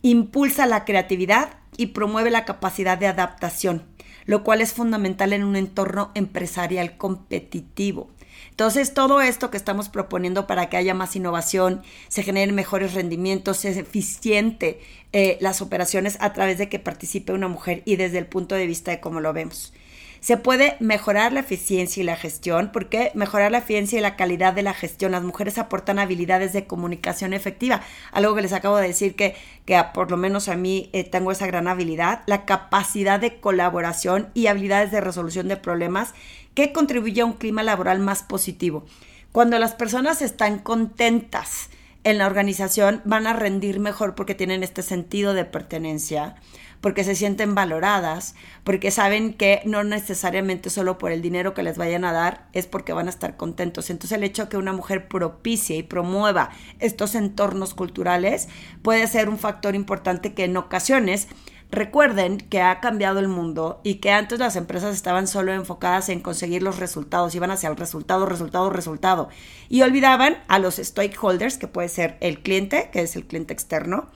impulsa 0.01 0.65
la 0.65 0.85
creatividad 0.85 1.57
y 1.77 1.87
promueve 1.87 2.31
la 2.31 2.45
capacidad 2.45 2.97
de 2.97 3.07
adaptación, 3.07 3.83
lo 4.25 4.43
cual 4.43 4.61
es 4.61 4.73
fundamental 4.73 5.33
en 5.33 5.43
un 5.43 5.55
entorno 5.55 6.11
empresarial 6.15 6.97
competitivo. 6.97 8.09
Entonces, 8.53 8.93
todo 8.93 9.19
esto 9.19 9.49
que 9.49 9.57
estamos 9.57 9.89
proponiendo 9.89 10.45
para 10.45 10.69
que 10.69 10.77
haya 10.77 10.93
más 10.93 11.15
innovación, 11.15 11.81
se 12.07 12.21
generen 12.21 12.53
mejores 12.53 12.93
rendimientos, 12.93 13.57
sea 13.57 13.71
eficiente 13.71 14.79
eh, 15.11 15.39
las 15.41 15.63
operaciones 15.63 16.17
a 16.19 16.33
través 16.33 16.59
de 16.59 16.69
que 16.69 16.77
participe 16.77 17.33
una 17.33 17.47
mujer 17.47 17.81
y 17.83 17.95
desde 17.95 18.19
el 18.19 18.27
punto 18.27 18.53
de 18.53 18.67
vista 18.67 18.91
de 18.91 18.99
cómo 18.99 19.21
lo 19.21 19.33
vemos. 19.33 19.73
Se 20.19 20.37
puede 20.37 20.77
mejorar 20.79 21.33
la 21.33 21.39
eficiencia 21.39 22.01
y 22.01 22.05
la 22.05 22.15
gestión, 22.15 22.69
porque 22.71 23.11
mejorar 23.15 23.51
la 23.51 23.57
eficiencia 23.57 23.97
y 23.97 24.01
la 24.01 24.15
calidad 24.15 24.53
de 24.53 24.61
la 24.61 24.73
gestión. 24.73 25.11
Las 25.11 25.23
mujeres 25.23 25.57
aportan 25.57 25.99
habilidades 25.99 26.53
de 26.53 26.65
comunicación 26.65 27.33
efectiva, 27.33 27.81
algo 28.11 28.33
que 28.35 28.43
les 28.43 28.53
acabo 28.53 28.77
de 28.77 28.87
decir 28.87 29.15
que, 29.15 29.35
que 29.65 29.83
por 29.95 30.11
lo 30.11 30.15
menos 30.15 30.47
a 30.47 30.55
mí 30.55 30.89
eh, 30.93 31.03
tengo 31.03 31.31
esa 31.31 31.47
gran 31.47 31.67
habilidad, 31.67 32.21
la 32.27 32.45
capacidad 32.45 33.19
de 33.19 33.41
colaboración 33.41 34.29
y 34.33 34.47
habilidades 34.47 34.91
de 34.91 35.01
resolución 35.01 35.47
de 35.47 35.57
problemas 35.57 36.13
que 36.53 36.71
contribuye 36.73 37.21
a 37.21 37.25
un 37.25 37.33
clima 37.33 37.63
laboral 37.63 37.99
más 37.99 38.23
positivo. 38.23 38.85
Cuando 39.31 39.57
las 39.59 39.73
personas 39.73 40.21
están 40.21 40.59
contentas 40.59 41.69
en 42.03 42.17
la 42.17 42.27
organización, 42.27 43.01
van 43.05 43.27
a 43.27 43.33
rendir 43.33 43.79
mejor 43.79 44.15
porque 44.15 44.35
tienen 44.35 44.63
este 44.63 44.81
sentido 44.81 45.33
de 45.33 45.45
pertenencia 45.45 46.35
porque 46.83 47.05
se 47.05 47.15
sienten 47.15 47.55
valoradas, 47.55 48.35
porque 48.65 48.91
saben 48.91 49.35
que 49.35 49.61
no 49.63 49.85
necesariamente 49.85 50.69
solo 50.69 50.97
por 50.97 51.13
el 51.13 51.21
dinero 51.21 51.53
que 51.53 51.63
les 51.63 51.77
vayan 51.77 52.03
a 52.03 52.11
dar 52.11 52.49
es 52.51 52.67
porque 52.67 52.91
van 52.91 53.07
a 53.07 53.09
estar 53.09 53.37
contentos. 53.37 53.89
Entonces 53.89 54.17
el 54.17 54.23
hecho 54.25 54.43
de 54.43 54.49
que 54.49 54.57
una 54.57 54.73
mujer 54.73 55.07
propicie 55.07 55.77
y 55.77 55.83
promueva 55.83 56.49
estos 56.79 57.15
entornos 57.15 57.73
culturales 57.73 58.49
puede 58.81 59.07
ser 59.07 59.29
un 59.29 59.39
factor 59.39 59.75
importante 59.75 60.33
que 60.33 60.43
en 60.43 60.57
ocasiones 60.57 61.29
Recuerden 61.73 62.37
que 62.37 62.61
ha 62.61 62.79
cambiado 62.81 63.17
el 63.17 63.27
mundo 63.27 63.81
y 63.83 63.95
que 63.95 64.11
antes 64.11 64.37
las 64.37 64.55
empresas 64.55 64.93
estaban 64.93 65.25
solo 65.25 65.53
enfocadas 65.53 66.07
en 66.09 66.19
conseguir 66.19 66.61
los 66.61 66.77
resultados, 66.77 67.33
iban 67.33 67.49
hacia 67.49 67.67
el 67.67 67.77
resultado, 67.77 68.27
resultado, 68.27 68.69
resultado. 68.69 69.29
Y 69.69 69.81
olvidaban 69.81 70.37
a 70.47 70.59
los 70.59 70.75
stakeholders, 70.75 71.57
que 71.57 71.67
puede 71.67 71.89
ser 71.89 72.17
el 72.21 72.43
cliente, 72.43 72.91
que 72.93 73.01
es 73.01 73.15
el 73.15 73.25
cliente 73.25 73.53
externo, 73.53 74.11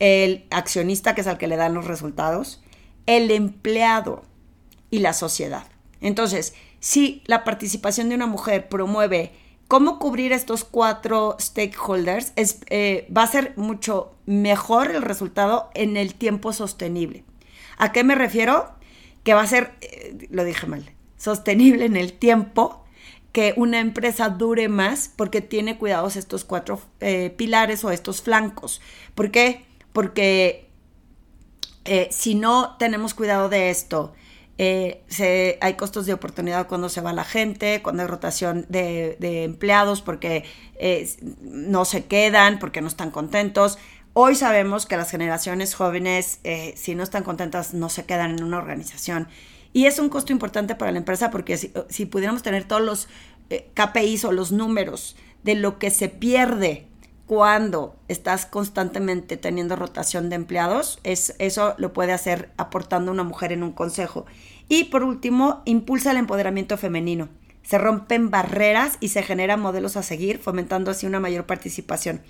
el 0.00 0.48
accionista, 0.50 1.14
que 1.14 1.20
es 1.20 1.28
al 1.28 1.38
que 1.38 1.46
le 1.46 1.54
dan 1.54 1.72
los 1.72 1.84
resultados, 1.84 2.64
el 3.06 3.30
empleado 3.30 4.24
y 4.90 4.98
la 4.98 5.12
sociedad. 5.12 5.68
Entonces, 6.00 6.54
si 6.80 7.22
la 7.26 7.44
participación 7.44 8.08
de 8.08 8.16
una 8.16 8.26
mujer 8.26 8.68
promueve 8.68 9.34
cómo 9.68 9.98
cubrir 9.98 10.32
estos 10.32 10.64
cuatro 10.64 11.36
stakeholders, 11.38 12.32
es, 12.36 12.60
eh, 12.70 13.06
va 13.14 13.22
a 13.22 13.26
ser 13.26 13.52
mucho 13.56 14.14
mejor 14.24 14.90
el 14.90 15.02
resultado 15.02 15.70
en 15.74 15.98
el 15.98 16.14
tiempo 16.14 16.54
sostenible. 16.54 17.24
¿A 17.76 17.92
qué 17.92 18.02
me 18.02 18.14
refiero? 18.14 18.72
Que 19.22 19.34
va 19.34 19.42
a 19.42 19.46
ser, 19.46 19.74
eh, 19.82 20.26
lo 20.30 20.44
dije 20.44 20.66
mal, 20.66 20.90
sostenible 21.18 21.84
en 21.84 21.96
el 21.96 22.14
tiempo 22.14 22.84
que 23.32 23.52
una 23.56 23.78
empresa 23.78 24.30
dure 24.30 24.68
más 24.68 25.12
porque 25.14 25.42
tiene 25.42 25.76
cuidados 25.76 26.16
estos 26.16 26.44
cuatro 26.44 26.80
eh, 27.00 27.32
pilares 27.36 27.84
o 27.84 27.90
estos 27.90 28.22
flancos. 28.22 28.80
¿Por 29.14 29.30
qué? 29.30 29.66
porque 29.92 30.66
si 32.10 32.34
no 32.34 32.76
tenemos 32.78 33.14
cuidado 33.14 33.48
de 33.48 33.70
esto, 33.70 34.12
eh, 34.58 35.58
hay 35.60 35.74
costos 35.74 36.06
de 36.06 36.12
oportunidad 36.12 36.66
cuando 36.66 36.88
se 36.88 37.00
va 37.00 37.12
la 37.12 37.24
gente, 37.24 37.80
cuando 37.82 38.02
hay 38.02 38.08
rotación 38.08 38.66
de, 38.68 39.16
empleados 39.44 40.02
porque 40.02 40.44
eh, 40.74 41.08
no 41.42 41.84
se 41.84 42.04
quedan, 42.04 42.58
porque 42.58 42.80
no 42.80 42.88
están 42.88 43.10
contentos. 43.10 43.78
Hoy 44.12 44.34
sabemos 44.34 44.86
que 44.86 44.96
las 44.96 45.10
generaciones 45.10 45.74
jóvenes, 45.74 46.40
si 46.74 46.96
no 46.96 47.04
están 47.04 47.22
contentas, 47.22 47.72
no 47.72 47.88
se 47.88 48.04
quedan 48.04 48.32
en 48.32 48.42
una 48.42 48.58
organización. 48.58 49.28
Y 49.72 49.86
es 49.86 50.00
un 50.00 50.08
costo 50.08 50.32
importante 50.32 50.74
para 50.74 50.90
la 50.90 50.98
empresa 50.98 51.30
porque 51.30 51.56
si, 51.56 51.72
si 51.88 52.04
pudiéramos 52.06 52.42
tener 52.42 52.64
todos 52.64 52.82
los 52.82 53.08
KPIs 53.74 54.24
o 54.24 54.32
los 54.32 54.50
números 54.50 55.14
de 55.44 55.54
lo 55.54 55.78
que 55.78 55.90
se 55.90 56.08
pierde 56.08 56.88
cuando 57.28 57.94
estás 58.08 58.46
constantemente 58.46 59.36
teniendo 59.36 59.76
rotación 59.76 60.30
de 60.30 60.36
empleados, 60.36 60.98
es, 61.04 61.34
eso 61.38 61.74
lo 61.76 61.92
puede 61.92 62.12
hacer 62.12 62.50
aportando 62.56 63.12
una 63.12 63.22
mujer 63.22 63.52
en 63.52 63.62
un 63.62 63.72
consejo. 63.72 64.24
Y 64.70 64.84
por 64.84 65.04
último, 65.04 65.60
impulsa 65.66 66.12
el 66.12 66.16
empoderamiento 66.16 66.78
femenino. 66.78 67.28
Se 67.62 67.76
rompen 67.76 68.30
barreras 68.30 68.96
y 69.00 69.08
se 69.08 69.22
generan 69.22 69.60
modelos 69.60 69.98
a 69.98 70.02
seguir, 70.02 70.38
fomentando 70.38 70.90
así 70.90 71.04
una 71.04 71.20
mayor 71.20 71.44
participación. 71.44 72.22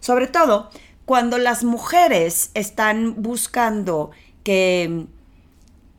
Sobre 0.00 0.26
todo 0.26 0.70
cuando 1.04 1.36
las 1.36 1.62
mujeres 1.62 2.50
están 2.54 3.22
buscando 3.22 4.10
que, 4.42 5.04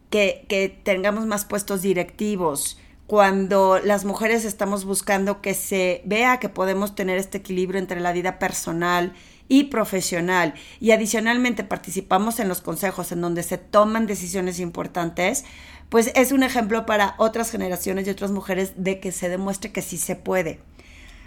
que, 0.10 0.46
que 0.50 0.70
tengamos 0.84 1.28
más 1.28 1.46
puestos 1.46 1.84
directivos, 1.84 2.80
cuando 3.08 3.80
las 3.80 4.04
mujeres 4.04 4.44
estamos 4.44 4.84
buscando 4.84 5.42
que 5.42 5.54
se 5.54 6.02
vea 6.04 6.40
que 6.40 6.50
podemos 6.50 6.94
tener 6.94 7.18
este 7.18 7.38
equilibrio 7.38 7.80
entre 7.80 8.02
la 8.02 8.12
vida 8.12 8.38
personal 8.38 9.14
y 9.48 9.66
profesional 9.66 10.54
y 10.82 10.92
adicionalmente 10.92 11.64
participamos 11.64 12.42
en 12.42 12.50
los 12.50 12.60
consejos 12.60 13.14
en 13.14 13.22
donde 13.22 13.44
se 13.44 13.58
toman 13.58 14.08
decisiones 14.08 14.60
importantes, 14.60 15.46
pues 15.88 16.12
es 16.16 16.34
un 16.34 16.44
ejemplo 16.44 16.86
para 16.86 17.16
otras 17.18 17.50
generaciones 17.50 18.06
y 18.06 18.10
otras 18.10 18.32
mujeres 18.32 18.74
de 18.76 19.00
que 19.00 19.14
se 19.14 19.30
demuestre 19.30 19.72
que 19.72 19.82
sí 19.82 19.98
se 19.98 20.18
puede. 20.18 20.60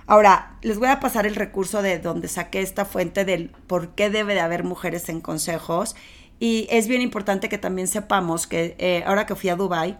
Ahora, 0.06 0.58
les 0.60 0.78
voy 0.78 0.88
a 0.88 1.00
pasar 1.00 1.26
el 1.26 1.34
recurso 1.34 1.80
de 1.80 1.98
donde 1.98 2.28
saqué 2.28 2.60
esta 2.60 2.84
fuente 2.84 3.24
del 3.24 3.50
por 3.66 3.94
qué 3.94 4.10
debe 4.10 4.34
de 4.34 4.40
haber 4.40 4.64
mujeres 4.64 5.08
en 5.08 5.22
consejos 5.22 5.96
y 6.38 6.66
es 6.70 6.88
bien 6.88 7.00
importante 7.00 7.48
que 7.48 7.58
también 7.58 7.88
sepamos 7.88 8.46
que 8.46 8.74
eh, 8.78 9.02
ahora 9.06 9.24
que 9.24 9.34
fui 9.34 9.48
a 9.48 9.56
Dubai 9.56 9.98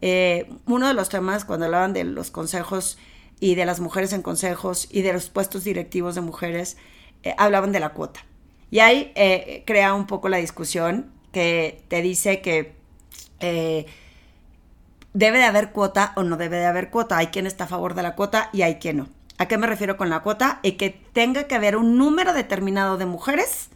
eh, 0.00 0.50
uno 0.66 0.88
de 0.88 0.94
los 0.94 1.08
temas 1.08 1.44
cuando 1.44 1.66
hablaban 1.66 1.92
de 1.92 2.04
los 2.04 2.30
consejos 2.30 2.98
y 3.38 3.54
de 3.54 3.64
las 3.64 3.80
mujeres 3.80 4.12
en 4.12 4.22
consejos 4.22 4.88
y 4.90 5.02
de 5.02 5.12
los 5.12 5.28
puestos 5.30 5.64
directivos 5.64 6.14
de 6.14 6.20
mujeres, 6.20 6.76
eh, 7.22 7.34
hablaban 7.38 7.72
de 7.72 7.80
la 7.80 7.90
cuota. 7.90 8.24
Y 8.70 8.80
ahí 8.80 9.12
eh, 9.14 9.64
crea 9.66 9.94
un 9.94 10.06
poco 10.06 10.28
la 10.28 10.36
discusión 10.36 11.12
que 11.32 11.82
te 11.88 12.02
dice 12.02 12.40
que 12.40 12.74
debe 13.40 15.38
de 15.38 15.44
haber 15.44 15.72
cuota 15.72 16.12
o 16.16 16.22
no 16.22 16.36
debe 16.36 16.58
de 16.58 16.66
haber 16.66 16.90
cuota. 16.90 17.16
Hay 17.16 17.28
quien 17.28 17.46
está 17.46 17.64
a 17.64 17.68
favor 17.68 17.94
de 17.94 18.02
la 18.02 18.14
cuota 18.14 18.50
y 18.52 18.62
hay 18.62 18.76
quien 18.76 18.98
no. 18.98 19.08
¿A 19.38 19.48
qué 19.48 19.56
me 19.56 19.66
refiero 19.66 19.96
con 19.96 20.10
la 20.10 20.20
cuota? 20.20 20.60
Y 20.62 20.72
que 20.72 20.90
tenga 20.90 21.44
que 21.44 21.54
haber 21.54 21.76
un 21.76 21.96
número 21.96 22.34
determinado 22.34 22.98
de 22.98 23.06
mujeres 23.06 23.70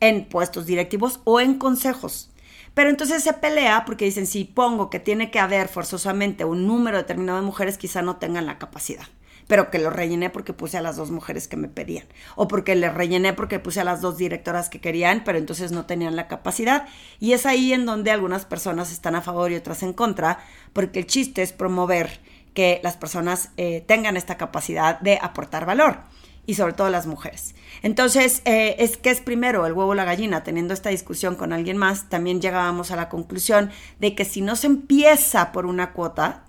en 0.00 0.24
puestos 0.24 0.64
directivos 0.66 1.20
o 1.24 1.40
en 1.40 1.58
consejos. 1.58 2.30
Pero 2.74 2.90
entonces 2.90 3.22
se 3.22 3.32
pelea 3.32 3.84
porque 3.84 4.04
dicen, 4.04 4.26
si 4.26 4.44
pongo 4.44 4.90
que 4.90 5.00
tiene 5.00 5.30
que 5.30 5.40
haber 5.40 5.68
forzosamente 5.68 6.44
un 6.44 6.66
número 6.66 6.98
determinado 6.98 7.40
de 7.40 7.46
mujeres, 7.46 7.78
quizá 7.78 8.02
no 8.02 8.16
tengan 8.16 8.46
la 8.46 8.58
capacidad. 8.58 9.06
Pero 9.46 9.70
que 9.70 9.80
lo 9.80 9.90
rellené 9.90 10.30
porque 10.30 10.52
puse 10.52 10.78
a 10.78 10.82
las 10.82 10.96
dos 10.96 11.10
mujeres 11.10 11.48
que 11.48 11.56
me 11.56 11.66
pedían. 11.66 12.06
O 12.36 12.46
porque 12.46 12.76
le 12.76 12.88
rellené 12.88 13.32
porque 13.32 13.58
puse 13.58 13.80
a 13.80 13.84
las 13.84 14.00
dos 14.00 14.16
directoras 14.16 14.68
que 14.68 14.80
querían, 14.80 15.24
pero 15.24 15.38
entonces 15.38 15.72
no 15.72 15.86
tenían 15.86 16.14
la 16.14 16.28
capacidad. 16.28 16.86
Y 17.18 17.32
es 17.32 17.46
ahí 17.46 17.72
en 17.72 17.84
donde 17.84 18.12
algunas 18.12 18.44
personas 18.44 18.92
están 18.92 19.16
a 19.16 19.22
favor 19.22 19.50
y 19.50 19.56
otras 19.56 19.82
en 19.82 19.92
contra, 19.92 20.38
porque 20.72 21.00
el 21.00 21.06
chiste 21.06 21.42
es 21.42 21.52
promover 21.52 22.20
que 22.54 22.80
las 22.84 22.96
personas 22.96 23.50
eh, 23.56 23.84
tengan 23.86 24.16
esta 24.16 24.36
capacidad 24.36 25.00
de 25.00 25.18
aportar 25.20 25.66
valor 25.66 25.98
y 26.50 26.54
sobre 26.54 26.72
todo 26.72 26.90
las 26.90 27.06
mujeres. 27.06 27.54
Entonces, 27.82 28.42
eh, 28.44 28.74
es 28.80 28.96
que 28.96 29.10
es 29.10 29.20
primero 29.20 29.66
el 29.66 29.72
huevo 29.72 29.92
o 29.92 29.94
la 29.94 30.04
gallina. 30.04 30.42
Teniendo 30.42 30.74
esta 30.74 30.90
discusión 30.90 31.36
con 31.36 31.52
alguien 31.52 31.76
más, 31.76 32.08
también 32.08 32.40
llegábamos 32.40 32.90
a 32.90 32.96
la 32.96 33.08
conclusión 33.08 33.70
de 34.00 34.16
que 34.16 34.24
si 34.24 34.40
no 34.40 34.56
se 34.56 34.66
empieza 34.66 35.52
por 35.52 35.64
una 35.64 35.92
cuota 35.92 36.42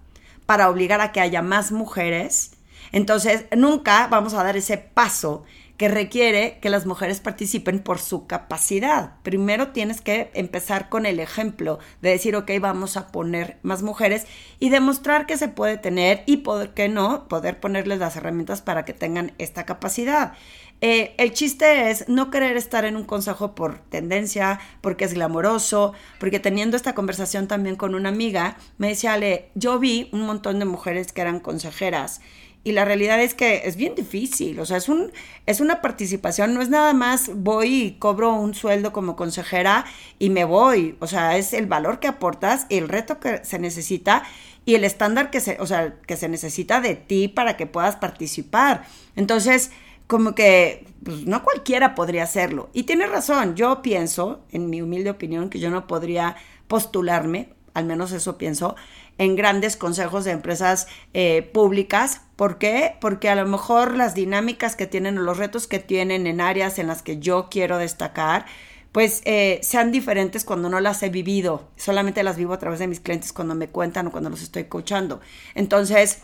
para 0.48 0.72
obligar 0.72 1.02
a 1.02 1.12
que 1.12 1.22
haya 1.22 1.44
más 1.44 1.72
mujeres, 1.72 2.54
entonces 2.92 3.46
nunca 3.56 4.08
vamos 4.08 4.34
a 4.34 4.44
dar 4.44 4.58
ese 4.58 4.80
paso 4.80 5.44
que 5.82 5.88
requiere 5.88 6.60
que 6.62 6.70
las 6.70 6.86
mujeres 6.86 7.22
participen 7.22 7.80
por 7.80 7.98
su 7.98 8.28
capacidad. 8.28 9.14
Primero 9.24 9.70
tienes 9.70 10.00
que 10.00 10.30
empezar 10.36 10.90
con 10.90 11.08
el 11.08 11.20
ejemplo 11.20 11.80
de 12.04 12.12
decir, 12.12 12.36
ok, 12.36 12.52
vamos 12.60 12.98
a 12.98 13.08
poner 13.08 13.58
más 13.64 13.82
mujeres 13.82 14.28
y 14.60 14.70
demostrar 14.70 15.26
que 15.26 15.40
se 15.40 15.48
puede 15.48 15.80
tener 15.80 16.22
y, 16.28 16.38
¿por 16.38 16.76
qué 16.76 16.88
no?, 16.88 17.28
poder 17.28 17.60
ponerles 17.60 17.98
las 17.98 18.16
herramientas 18.16 18.62
para 18.62 18.86
que 18.86 18.94
tengan 18.94 19.32
esta 19.40 19.66
capacidad. 19.66 20.34
Eh, 20.82 21.16
el 21.18 21.34
chiste 21.34 21.90
es 21.90 22.08
no 22.08 22.30
querer 22.30 22.58
estar 22.58 22.86
en 22.86 22.96
un 22.96 23.04
consejo 23.04 23.56
por 23.56 23.80
tendencia, 23.80 24.60
porque 24.82 25.06
es 25.06 25.16
glamoroso, 25.16 25.94
porque 26.20 26.40
teniendo 26.40 26.78
esta 26.78 26.94
conversación 26.94 27.48
también 27.48 27.76
con 27.76 27.96
una 27.96 28.10
amiga, 28.10 28.56
me 28.78 28.90
decía, 28.90 29.18
yo 29.56 29.80
vi 29.80 30.10
un 30.12 30.28
montón 30.28 30.60
de 30.60 30.66
mujeres 30.66 31.12
que 31.12 31.22
eran 31.22 31.40
consejeras 31.40 32.22
y 32.64 32.74
la 32.74 32.86
realidad 32.86 33.20
es 33.22 33.34
que 33.34 33.64
es 33.66 33.76
bien 33.76 33.96
difícil, 33.96 34.60
o 34.60 34.66
sea, 34.66 34.78
es, 34.78 34.88
un, 34.88 35.12
es 35.46 35.62
una 35.62 35.82
participación, 35.82 36.54
no 36.54 36.62
es 36.62 36.70
nada 36.70 36.94
más 36.94 37.32
voy 37.34 37.84
y 37.84 37.92
cobro 37.94 38.34
un 38.34 38.54
sueldo 38.54 38.94
como 38.94 39.16
consejera 39.16 39.86
y 40.20 40.30
me 40.30 40.44
voy, 40.44 40.96
o 41.00 41.08
sea, 41.08 41.38
es 41.38 41.54
el 41.54 41.66
valor 41.66 42.00
que 42.00 42.08
aportas, 42.08 42.68
el 42.70 42.88
reto 42.88 43.20
que 43.20 43.44
se 43.44 43.58
necesita 43.58 44.24
y 44.64 44.76
el 44.76 44.84
estándar 44.84 45.32
que 45.32 45.40
se, 45.40 45.58
o 45.60 45.66
sea, 45.66 45.96
que 46.06 46.18
se 46.18 46.30
necesita 46.30 46.82
de 46.82 46.96
ti 46.96 47.28
para 47.28 47.58
que 47.58 47.66
puedas 47.66 47.96
participar. 47.96 48.86
Entonces, 49.16 49.72
como 50.08 50.36
que 50.36 50.86
pues, 51.04 51.26
no 51.26 51.44
cualquiera 51.44 51.96
podría 51.96 52.24
hacerlo. 52.24 52.70
Y 52.74 52.84
tiene 52.84 53.08
razón, 53.08 53.56
yo 53.56 53.82
pienso, 53.82 54.46
en 54.52 54.70
mi 54.70 54.82
humilde 54.82 55.10
opinión, 55.10 55.50
que 55.50 55.60
yo 55.60 55.72
no 55.72 55.88
podría 55.88 56.36
postularme, 56.68 57.54
al 57.74 57.86
menos 57.86 58.12
eso 58.12 58.38
pienso, 58.38 58.76
en 59.22 59.36
grandes 59.36 59.78
consejos 59.78 60.26
de 60.26 60.32
empresas 60.32 60.88
eh, 61.14 61.48
públicas. 61.54 62.22
¿Por 62.36 62.58
qué? 62.58 62.96
Porque 63.00 63.30
a 63.30 63.36
lo 63.36 63.46
mejor 63.46 63.96
las 63.96 64.16
dinámicas 64.16 64.76
que 64.76 64.88
tienen 64.88 65.20
o 65.20 65.22
los 65.22 65.38
retos 65.38 65.68
que 65.68 65.78
tienen 65.78 66.26
en 66.26 66.42
áreas 66.42 66.80
en 66.80 66.88
las 66.88 67.04
que 67.04 67.20
yo 67.20 67.48
quiero 67.52 67.78
destacar, 67.78 68.48
pues 68.92 69.22
eh, 69.26 69.60
sean 69.62 69.92
diferentes 69.92 70.44
cuando 70.44 70.70
no 70.70 70.80
las 70.80 71.04
he 71.04 71.10
vivido. 71.10 71.70
Solamente 71.76 72.24
las 72.24 72.36
vivo 72.36 72.54
a 72.54 72.58
través 72.58 72.80
de 72.80 72.88
mis 72.88 73.00
clientes 73.00 73.32
cuando 73.32 73.54
me 73.54 73.70
cuentan 73.70 74.08
o 74.08 74.12
cuando 74.12 74.32
los 74.32 74.42
estoy 74.42 74.64
coachando. 74.64 75.22
Entonces, 75.54 76.24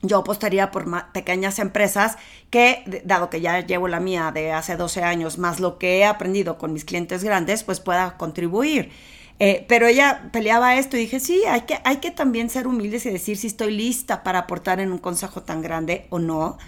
yo 0.00 0.18
apostaría 0.18 0.70
por 0.70 0.86
pequeñas 1.10 1.58
empresas 1.58 2.18
que, 2.50 3.02
dado 3.04 3.30
que 3.30 3.40
ya 3.40 3.66
llevo 3.66 3.88
la 3.88 3.98
mía 3.98 4.30
de 4.32 4.52
hace 4.52 4.76
12 4.76 5.02
años, 5.02 5.38
más 5.38 5.58
lo 5.58 5.76
que 5.76 5.98
he 5.98 6.04
aprendido 6.04 6.56
con 6.56 6.72
mis 6.72 6.84
clientes 6.84 7.24
grandes, 7.24 7.64
pues 7.64 7.80
pueda 7.80 8.16
contribuir. 8.16 8.92
Eh, 9.44 9.66
pero 9.66 9.88
ella 9.88 10.30
peleaba 10.32 10.76
esto 10.76 10.96
y 10.96 11.00
dije, 11.00 11.18
sí, 11.18 11.42
hay 11.48 11.62
que, 11.62 11.76
hay 11.82 11.96
que 11.96 12.12
también 12.12 12.48
ser 12.48 12.68
humildes 12.68 13.06
y 13.06 13.10
decir 13.10 13.36
si 13.36 13.48
estoy 13.48 13.72
lista 13.74 14.22
para 14.22 14.38
aportar 14.38 14.78
en 14.78 14.92
un 14.92 14.98
consejo 14.98 15.42
tan 15.42 15.62
grande 15.62 16.06
o 16.10 16.20
no. 16.20 16.58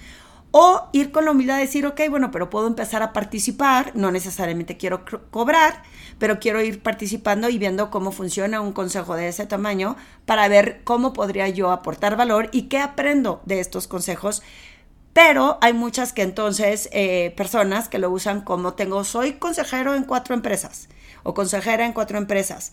O 0.51 0.89
ir 0.93 1.13
con 1.13 1.25
la 1.25 1.31
humildad 1.31 1.55
de 1.55 1.61
decir, 1.67 1.87
ok, 1.87 2.01
bueno, 2.11 2.33
pero 2.33 2.51
puedo 2.51 2.67
empezar 2.67 3.05
a 3.05 3.13
participar, 3.13 3.93
no 3.95 4.11
necesariamente 4.11 4.77
quiero 4.77 5.05
cobrar, 5.31 5.85
pero 6.19 6.41
quiero 6.41 6.61
ir 6.63 6.83
participando 6.83 7.49
y 7.49 7.59
viendo 7.59 7.93
cómo 7.93 8.11
funciona 8.11 8.61
un 8.61 8.73
consejo 8.73 9.15
de 9.15 9.29
ese 9.29 9.47
tamaño 9.47 9.95
para 10.27 10.49
ver 10.49 10.81
cómo 10.83 11.13
podría 11.13 11.49
yo 11.49 11.71
aportar 11.71 12.17
valor 12.17 12.49
y 12.51 12.63
qué 12.63 12.81
aprendo 12.81 13.41
de 13.45 13.61
estos 13.61 13.87
consejos. 13.87 14.43
Pero 15.15 15.59
hay 15.63 15.73
muchas 15.73 16.13
que 16.13 16.23
entonces, 16.23 16.91
eh, 16.93 17.33
personas 17.37 17.89
que 17.89 18.01
lo 18.01 18.11
usan 18.11 18.43
como 18.43 18.75
tengo, 18.75 19.05
soy 19.05 19.35
consejero 19.35 19.95
en 19.95 20.03
cuatro 20.05 20.35
empresas 20.35 20.89
o 21.23 21.35
consejera 21.35 21.87
en 21.87 21.93
cuatro 21.93 22.19
empresas. 22.19 22.73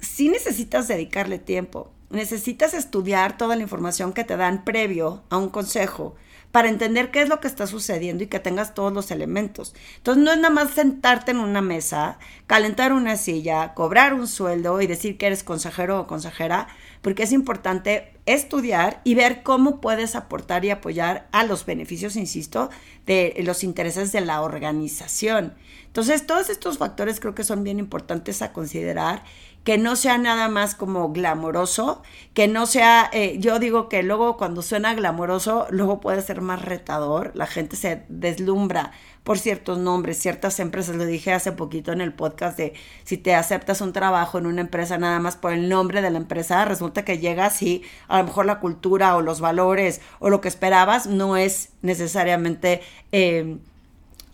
Si 0.00 0.30
necesitas 0.30 0.88
dedicarle 0.88 1.38
tiempo, 1.38 1.92
necesitas 2.08 2.72
estudiar 2.72 3.36
toda 3.36 3.56
la 3.56 3.62
información 3.62 4.14
que 4.14 4.24
te 4.24 4.38
dan 4.38 4.64
previo 4.64 5.22
a 5.28 5.36
un 5.36 5.50
consejo 5.50 6.16
para 6.50 6.70
entender 6.70 7.10
qué 7.10 7.20
es 7.20 7.28
lo 7.28 7.40
que 7.40 7.46
está 7.46 7.66
sucediendo 7.66 8.24
y 8.24 8.28
que 8.28 8.40
tengas 8.40 8.72
todos 8.72 8.92
los 8.92 9.10
elementos. 9.10 9.74
Entonces 9.98 10.24
no 10.24 10.32
es 10.32 10.38
nada 10.38 10.54
más 10.54 10.70
sentarte 10.70 11.32
en 11.32 11.40
una 11.40 11.60
mesa, 11.60 12.18
calentar 12.46 12.94
una 12.94 13.16
silla, 13.16 13.74
cobrar 13.74 14.14
un 14.14 14.26
sueldo 14.26 14.80
y 14.80 14.86
decir 14.86 15.18
que 15.18 15.26
eres 15.26 15.44
consejero 15.44 16.00
o 16.00 16.06
consejera, 16.06 16.68
porque 17.02 17.24
es 17.24 17.32
importante 17.32 18.17
estudiar 18.34 19.00
y 19.04 19.14
ver 19.14 19.42
cómo 19.42 19.80
puedes 19.80 20.14
aportar 20.14 20.64
y 20.64 20.70
apoyar 20.70 21.28
a 21.32 21.44
los 21.44 21.64
beneficios, 21.64 22.16
insisto, 22.16 22.70
de 23.06 23.34
los 23.44 23.64
intereses 23.64 24.12
de 24.12 24.20
la 24.20 24.42
organización. 24.42 25.54
Entonces, 25.86 26.26
todos 26.26 26.50
estos 26.50 26.78
factores 26.78 27.20
creo 27.20 27.34
que 27.34 27.44
son 27.44 27.64
bien 27.64 27.78
importantes 27.78 28.42
a 28.42 28.52
considerar 28.52 29.24
que 29.68 29.76
no 29.76 29.96
sea 29.96 30.16
nada 30.16 30.48
más 30.48 30.74
como 30.74 31.12
glamoroso, 31.12 32.00
que 32.32 32.48
no 32.48 32.64
sea, 32.64 33.10
eh, 33.12 33.36
yo 33.38 33.58
digo 33.58 33.90
que 33.90 34.02
luego 34.02 34.38
cuando 34.38 34.62
suena 34.62 34.94
glamoroso, 34.94 35.66
luego 35.68 36.00
puede 36.00 36.22
ser 36.22 36.40
más 36.40 36.62
retador, 36.62 37.32
la 37.34 37.46
gente 37.46 37.76
se 37.76 38.02
deslumbra 38.08 38.92
por 39.24 39.38
ciertos 39.38 39.76
nombres, 39.76 40.16
ciertas 40.16 40.58
empresas, 40.58 40.96
lo 40.96 41.04
dije 41.04 41.34
hace 41.34 41.52
poquito 41.52 41.92
en 41.92 42.00
el 42.00 42.14
podcast 42.14 42.56
de 42.56 42.72
si 43.04 43.18
te 43.18 43.34
aceptas 43.34 43.82
un 43.82 43.92
trabajo 43.92 44.38
en 44.38 44.46
una 44.46 44.62
empresa 44.62 44.96
nada 44.96 45.20
más 45.20 45.36
por 45.36 45.52
el 45.52 45.68
nombre 45.68 46.00
de 46.00 46.08
la 46.08 46.16
empresa, 46.16 46.64
resulta 46.64 47.04
que 47.04 47.18
llegas 47.18 47.60
y 47.60 47.82
a 48.08 48.20
lo 48.20 48.24
mejor 48.24 48.46
la 48.46 48.60
cultura 48.60 49.16
o 49.16 49.20
los 49.20 49.42
valores 49.42 50.00
o 50.18 50.30
lo 50.30 50.40
que 50.40 50.48
esperabas 50.48 51.06
no 51.06 51.36
es 51.36 51.72
necesariamente 51.82 52.80
eh, 53.12 53.58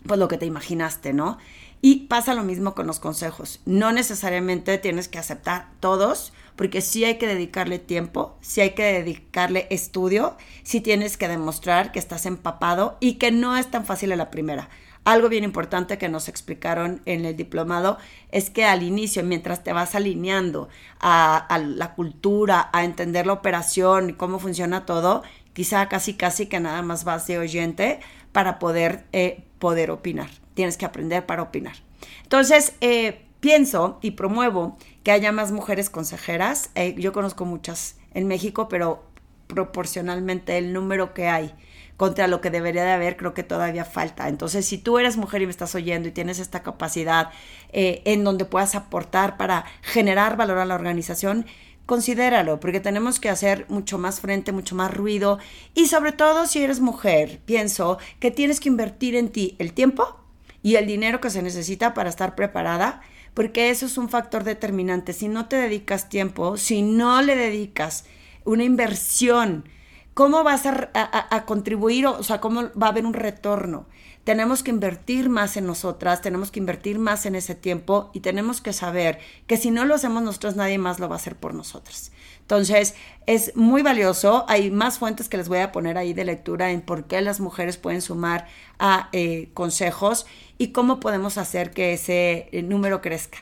pues 0.07 0.17
lo 0.17 0.29
que 0.29 0.37
te 0.37 0.45
imaginaste, 0.45 1.11
¿no? 1.11 1.39
Y 1.85 2.07
pasa 2.07 2.33
lo 2.33 2.41
mismo 2.41 2.73
con 2.73 2.87
los 2.87 2.99
consejos. 2.99 3.61
No 3.67 3.91
necesariamente 3.91 4.79
tienes 4.79 5.07
que 5.07 5.19
aceptar 5.19 5.67
todos, 5.79 6.33
porque 6.55 6.81
sí 6.81 7.05
hay 7.05 7.19
que 7.19 7.27
dedicarle 7.27 7.77
tiempo, 7.77 8.39
sí 8.41 8.61
hay 8.61 8.71
que 8.71 8.81
dedicarle 8.85 9.67
estudio, 9.69 10.35
sí 10.63 10.81
tienes 10.81 11.15
que 11.15 11.27
demostrar 11.27 11.91
que 11.91 11.99
estás 11.99 12.25
empapado 12.25 12.97
y 13.01 13.19
que 13.19 13.31
no 13.31 13.55
es 13.55 13.69
tan 13.69 13.85
fácil 13.85 14.11
a 14.11 14.15
la 14.15 14.31
primera. 14.31 14.67
Algo 15.03 15.29
bien 15.29 15.43
importante 15.43 15.99
que 15.99 16.09
nos 16.09 16.27
explicaron 16.27 17.03
en 17.05 17.23
el 17.23 17.37
diplomado 17.37 17.99
es 18.31 18.49
que 18.49 18.65
al 18.65 18.81
inicio, 18.81 19.23
mientras 19.23 19.63
te 19.63 19.71
vas 19.71 19.93
alineando 19.93 20.69
a, 20.99 21.45
la 21.63 21.93
cultura, 21.93 22.71
a 22.73 22.83
entender 22.83 23.27
la 23.27 23.33
operación 23.33 24.13
cómo 24.13 24.39
funciona 24.39 24.87
todo, 24.87 25.21
quizá 25.53 25.87
casi 25.87 26.15
casi 26.15 26.47
que 26.47 26.59
nada 26.59 26.81
más 26.81 27.03
vas 27.03 27.27
de 27.27 27.37
oyente 27.37 27.99
para 28.31 28.57
poder, 28.57 29.05
eh, 29.11 29.43
poder 29.59 29.91
opinar 29.91 30.44
tienes 30.55 30.77
que 30.77 30.85
aprender 30.85 31.25
para 31.27 31.43
opinar. 31.43 31.75
Entonces, 32.23 32.73
eh, 32.81 33.25
pienso 33.39 33.99
y 34.01 34.11
promuevo 34.11 34.77
que 35.03 35.11
haya 35.11 35.31
más 35.31 35.51
mujeres 35.51 35.91
consejeras. 35.91 36.71
Eh, 36.73 36.95
yo 36.97 37.13
conozco 37.13 37.45
muchas 37.45 37.97
en 38.15 38.27
México, 38.27 38.67
pero 38.67 39.03
proporcionalmente 39.45 40.57
el 40.57 40.73
número 40.73 41.13
que 41.13 41.27
hay 41.27 41.53
contra 41.97 42.27
lo 42.27 42.41
que 42.41 42.49
debería 42.49 42.83
de 42.83 42.91
haber, 42.91 43.15
creo 43.15 43.33
que 43.33 43.43
todavía 43.43 43.85
falta. 43.85 44.27
Entonces, 44.27 44.65
si 44.65 44.77
tú 44.77 44.97
eres 44.97 45.15
mujer 45.15 45.41
y 45.41 45.45
me 45.45 45.51
estás 45.51 45.75
oyendo 45.75 46.09
y 46.09 46.11
tienes 46.11 46.39
esta 46.39 46.61
capacidad 46.61 47.29
eh, 47.71 48.01
en 48.05 48.23
donde 48.23 48.45
puedas 48.45 48.75
aportar 48.75 49.37
para 49.37 49.65
generar 49.81 50.35
valor 50.35 50.57
a 50.57 50.65
la 50.65 50.75
organización, 50.75 51.45
considéralo, 51.85 52.59
porque 52.59 52.79
tenemos 52.79 53.19
que 53.19 53.29
hacer 53.29 53.65
mucho 53.69 53.97
más 53.97 54.19
frente, 54.19 54.51
mucho 54.51 54.75
más 54.75 54.93
ruido. 54.93 55.39
Y 55.73 55.85
sobre 55.85 56.11
todo, 56.11 56.47
si 56.47 56.63
eres 56.63 56.81
mujer, 56.81 57.39
pienso 57.45 57.97
que 58.19 58.31
tienes 58.31 58.59
que 58.59 58.69
invertir 58.69 59.15
en 59.15 59.29
ti 59.29 59.55
el 59.59 59.71
tiempo 59.71 60.24
y 60.65 60.77
el 60.77 60.87
dinero 60.87 61.21
que 61.21 61.29
se 61.29 61.43
necesita 61.43 61.93
para 61.93 62.09
estar 62.09 62.33
preparada, 62.33 63.01
porque 63.35 63.69
eso 63.69 63.85
es 63.85 63.99
un 63.99 64.09
factor 64.09 64.43
determinante. 64.43 65.13
Si 65.13 65.27
no 65.27 65.47
te 65.47 65.57
dedicas 65.57 66.09
tiempo, 66.09 66.57
si 66.57 66.81
no 66.81 67.21
le 67.21 67.35
dedicas 67.35 68.05
una 68.45 68.63
inversión, 68.63 69.69
¿cómo 70.15 70.43
vas 70.43 70.65
a, 70.65 71.45
contribuir? 71.45 72.07
O 72.07 72.23
sea, 72.23 72.41
¿cómo 72.41 72.71
va 72.81 72.87
a 72.87 72.89
haber 72.89 73.05
un 73.05 73.13
retorno? 73.13 73.85
Tenemos 74.23 74.63
que 74.63 74.71
invertir 74.71 75.29
más 75.29 75.55
en 75.57 75.67
nosotras, 75.67 76.21
tenemos 76.21 76.49
que 76.49 76.59
invertir 76.59 76.97
más 76.97 77.27
en 77.27 77.35
ese 77.35 77.53
tiempo 77.53 78.09
y 78.13 78.21
tenemos 78.21 78.59
que 78.59 78.73
saber 78.73 79.19
que 79.45 79.57
si 79.57 79.69
no 79.69 79.85
lo 79.85 79.93
hacemos 79.93 80.23
nosotros, 80.23 80.55
nadie 80.55 80.79
más 80.79 80.99
lo 80.99 81.09
va 81.09 81.15
a 81.15 81.19
hacer 81.19 81.35
por 81.35 81.53
nosotras. 81.53 82.11
Entonces, 82.39 82.95
es 83.27 83.55
muy 83.55 83.83
valioso. 83.83 84.45
Hay 84.47 84.71
más 84.71 84.99
fuentes 84.99 85.29
que 85.29 85.37
les 85.37 85.49
voy 85.49 85.59
a 85.59 85.71
poner 85.71 85.97
ahí 85.97 86.13
de 86.13 86.25
lectura 86.25 86.71
en 86.71 86.81
por 86.81 87.03
qué 87.03 87.21
las 87.21 87.39
mujeres 87.39 87.77
pueden 87.77 88.01
sumar 88.01 88.47
a 88.79 89.09
eh, 89.11 89.49
consejos 89.53 90.25
y 90.57 90.69
cómo 90.69 90.99
podemos 90.99 91.37
hacer 91.37 91.71
que 91.71 91.93
ese 91.93 92.47
eh, 92.51 92.63
número 92.63 93.01
crezca. 93.01 93.39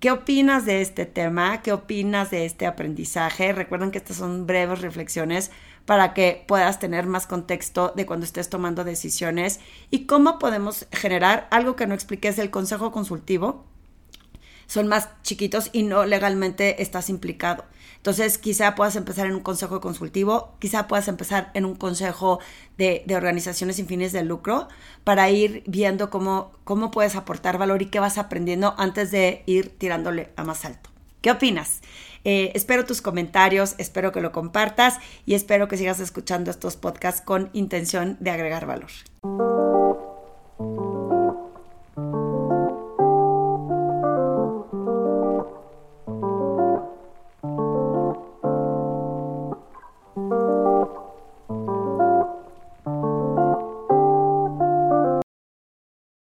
¿Qué 0.00 0.12
opinas 0.12 0.64
de 0.64 0.80
este 0.80 1.06
tema? 1.06 1.60
¿Qué 1.62 1.72
opinas 1.72 2.30
de 2.30 2.44
este 2.44 2.66
aprendizaje? 2.66 3.52
Recuerden 3.52 3.90
que 3.90 3.98
estas 3.98 4.16
son 4.16 4.46
breves 4.46 4.80
reflexiones 4.80 5.50
para 5.88 6.12
que 6.12 6.44
puedas 6.46 6.78
tener 6.78 7.06
más 7.06 7.26
contexto 7.26 7.94
de 7.96 8.04
cuando 8.04 8.26
estés 8.26 8.50
tomando 8.50 8.84
decisiones 8.84 9.58
y 9.90 10.04
cómo 10.04 10.38
podemos 10.38 10.86
generar 10.92 11.48
algo 11.50 11.76
que 11.76 11.86
no 11.86 11.94
expliqué 11.94 12.28
es 12.28 12.38
el 12.38 12.50
consejo 12.50 12.92
consultivo. 12.92 13.64
Son 14.66 14.86
más 14.86 15.08
chiquitos 15.22 15.70
y 15.72 15.84
no 15.84 16.04
legalmente 16.04 16.82
estás 16.82 17.08
implicado. 17.08 17.64
Entonces, 17.96 18.36
quizá 18.36 18.74
puedas 18.74 18.96
empezar 18.96 19.28
en 19.28 19.34
un 19.34 19.40
consejo 19.40 19.80
consultivo, 19.80 20.52
quizá 20.58 20.88
puedas 20.88 21.08
empezar 21.08 21.50
en 21.54 21.64
un 21.64 21.74
consejo 21.74 22.38
de, 22.76 23.02
organizaciones 23.16 23.76
sin 23.76 23.86
fines 23.86 24.12
de 24.12 24.22
lucro 24.24 24.68
para 25.04 25.30
ir 25.30 25.62
viendo 25.66 26.10
cómo, 26.10 26.52
cómo 26.64 26.90
puedes 26.90 27.16
aportar 27.16 27.56
valor 27.56 27.80
y 27.80 27.86
qué 27.86 27.98
vas 27.98 28.18
aprendiendo 28.18 28.74
antes 28.76 29.10
de 29.10 29.42
ir 29.46 29.70
tirándole 29.78 30.32
a 30.36 30.44
más 30.44 30.66
alto. 30.66 30.97
¿Qué 31.20 31.30
opinas? 31.30 31.80
Eh, 32.24 32.52
espero 32.54 32.84
tus 32.84 33.02
comentarios, 33.02 33.74
espero 33.78 34.12
que 34.12 34.20
lo 34.20 34.32
compartas 34.32 34.98
y 35.26 35.34
espero 35.34 35.66
que 35.66 35.76
sigas 35.76 36.00
escuchando 36.00 36.50
estos 36.50 36.76
podcasts 36.76 37.20
con 37.20 37.50
intención 37.52 38.16
de 38.20 38.30
agregar 38.30 38.66
valor. 38.66 38.90